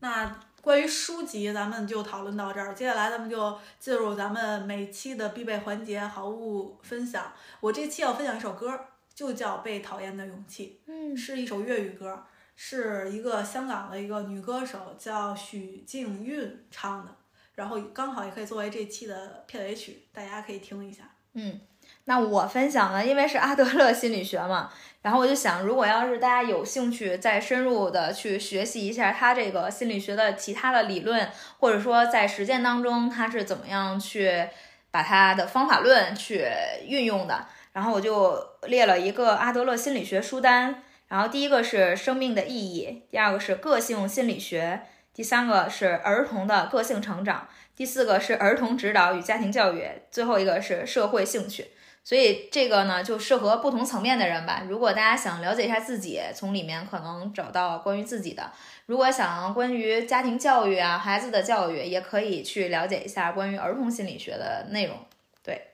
[0.00, 2.74] 那关于书籍，咱们就讨论到这儿。
[2.74, 7.32] 接下来咱们就进入咱们每期的必备环节——好物分享。
[7.60, 12.24] 我这期要分享一首歌，就叫《被讨厌的勇气》，嗯，是一首粤语歌。
[12.54, 17.10] 是一个香港的一个女歌手，叫许静韵唱的，
[17.54, 21.02] 然后刚好也可以作为这期的片尾曲，大家可以听一下。
[21.32, 21.58] 嗯，
[22.04, 34.46] 那我分享呢，因为是阿德勒心理学嘛，然后我就想，如果要是大家有兴趣再深入的去学习一下他这个心理学的其他的理论，或者说在实践当中他是怎么样去
[34.90, 36.46] 把他的方法论去
[36.86, 40.82] 运用的，然后我就列了一个阿德勒心理学书单。
[41.08, 44.80] 然后第一个是生命的意义，第二个是个性心理学，
[45.12, 51.66] 第三个是儿童的个性成长，第四个是儿童指导与家庭教育，最后一个是社会兴趣。
[52.02, 54.62] 所以这个呢就适合不同层面的人吧。
[54.66, 58.44] 如果大家想了解一下自己，从里面可能找到关于自己的；
[58.86, 64.96] 如果想关于家庭教育啊、孩子的教育，也可以去了解一下关于儿童心理学的内容。
[65.44, 65.68] 对，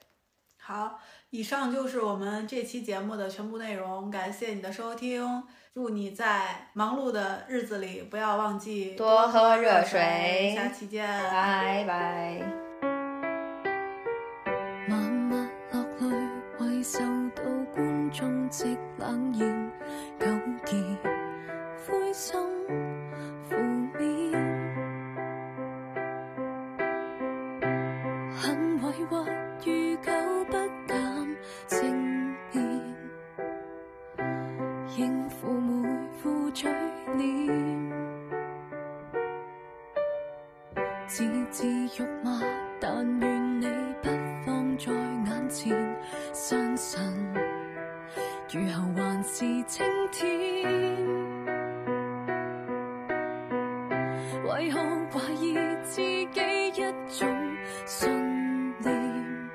[0.58, 1.00] 好。
[1.30, 5.42] 以上就是我们这期节目的全部内容，感谢你的收听。
[5.74, 10.52] 祝你在忙碌的日子里不要忘记多喝热水。
[10.56, 12.42] 下期见，拜拜。
[41.18, 41.66] 字字
[41.96, 42.40] 肉麻，
[42.78, 43.66] 但愿你
[44.00, 44.08] 不
[44.46, 45.96] 放在眼前。
[46.32, 47.00] 相信
[48.52, 50.64] 雨后还是青天，
[54.44, 54.78] 为何
[55.10, 58.08] 怀疑自己一种信
[58.78, 59.50] 念？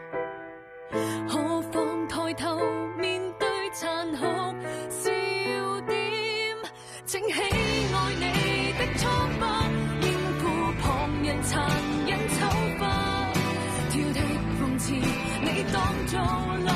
[1.30, 2.60] 何妨抬头
[2.98, 4.26] 面对残酷
[4.90, 5.10] 笑
[5.88, 6.58] 点？
[7.06, 7.48] 请喜爱
[8.20, 9.53] 你的错。
[16.14, 16.73] 审判。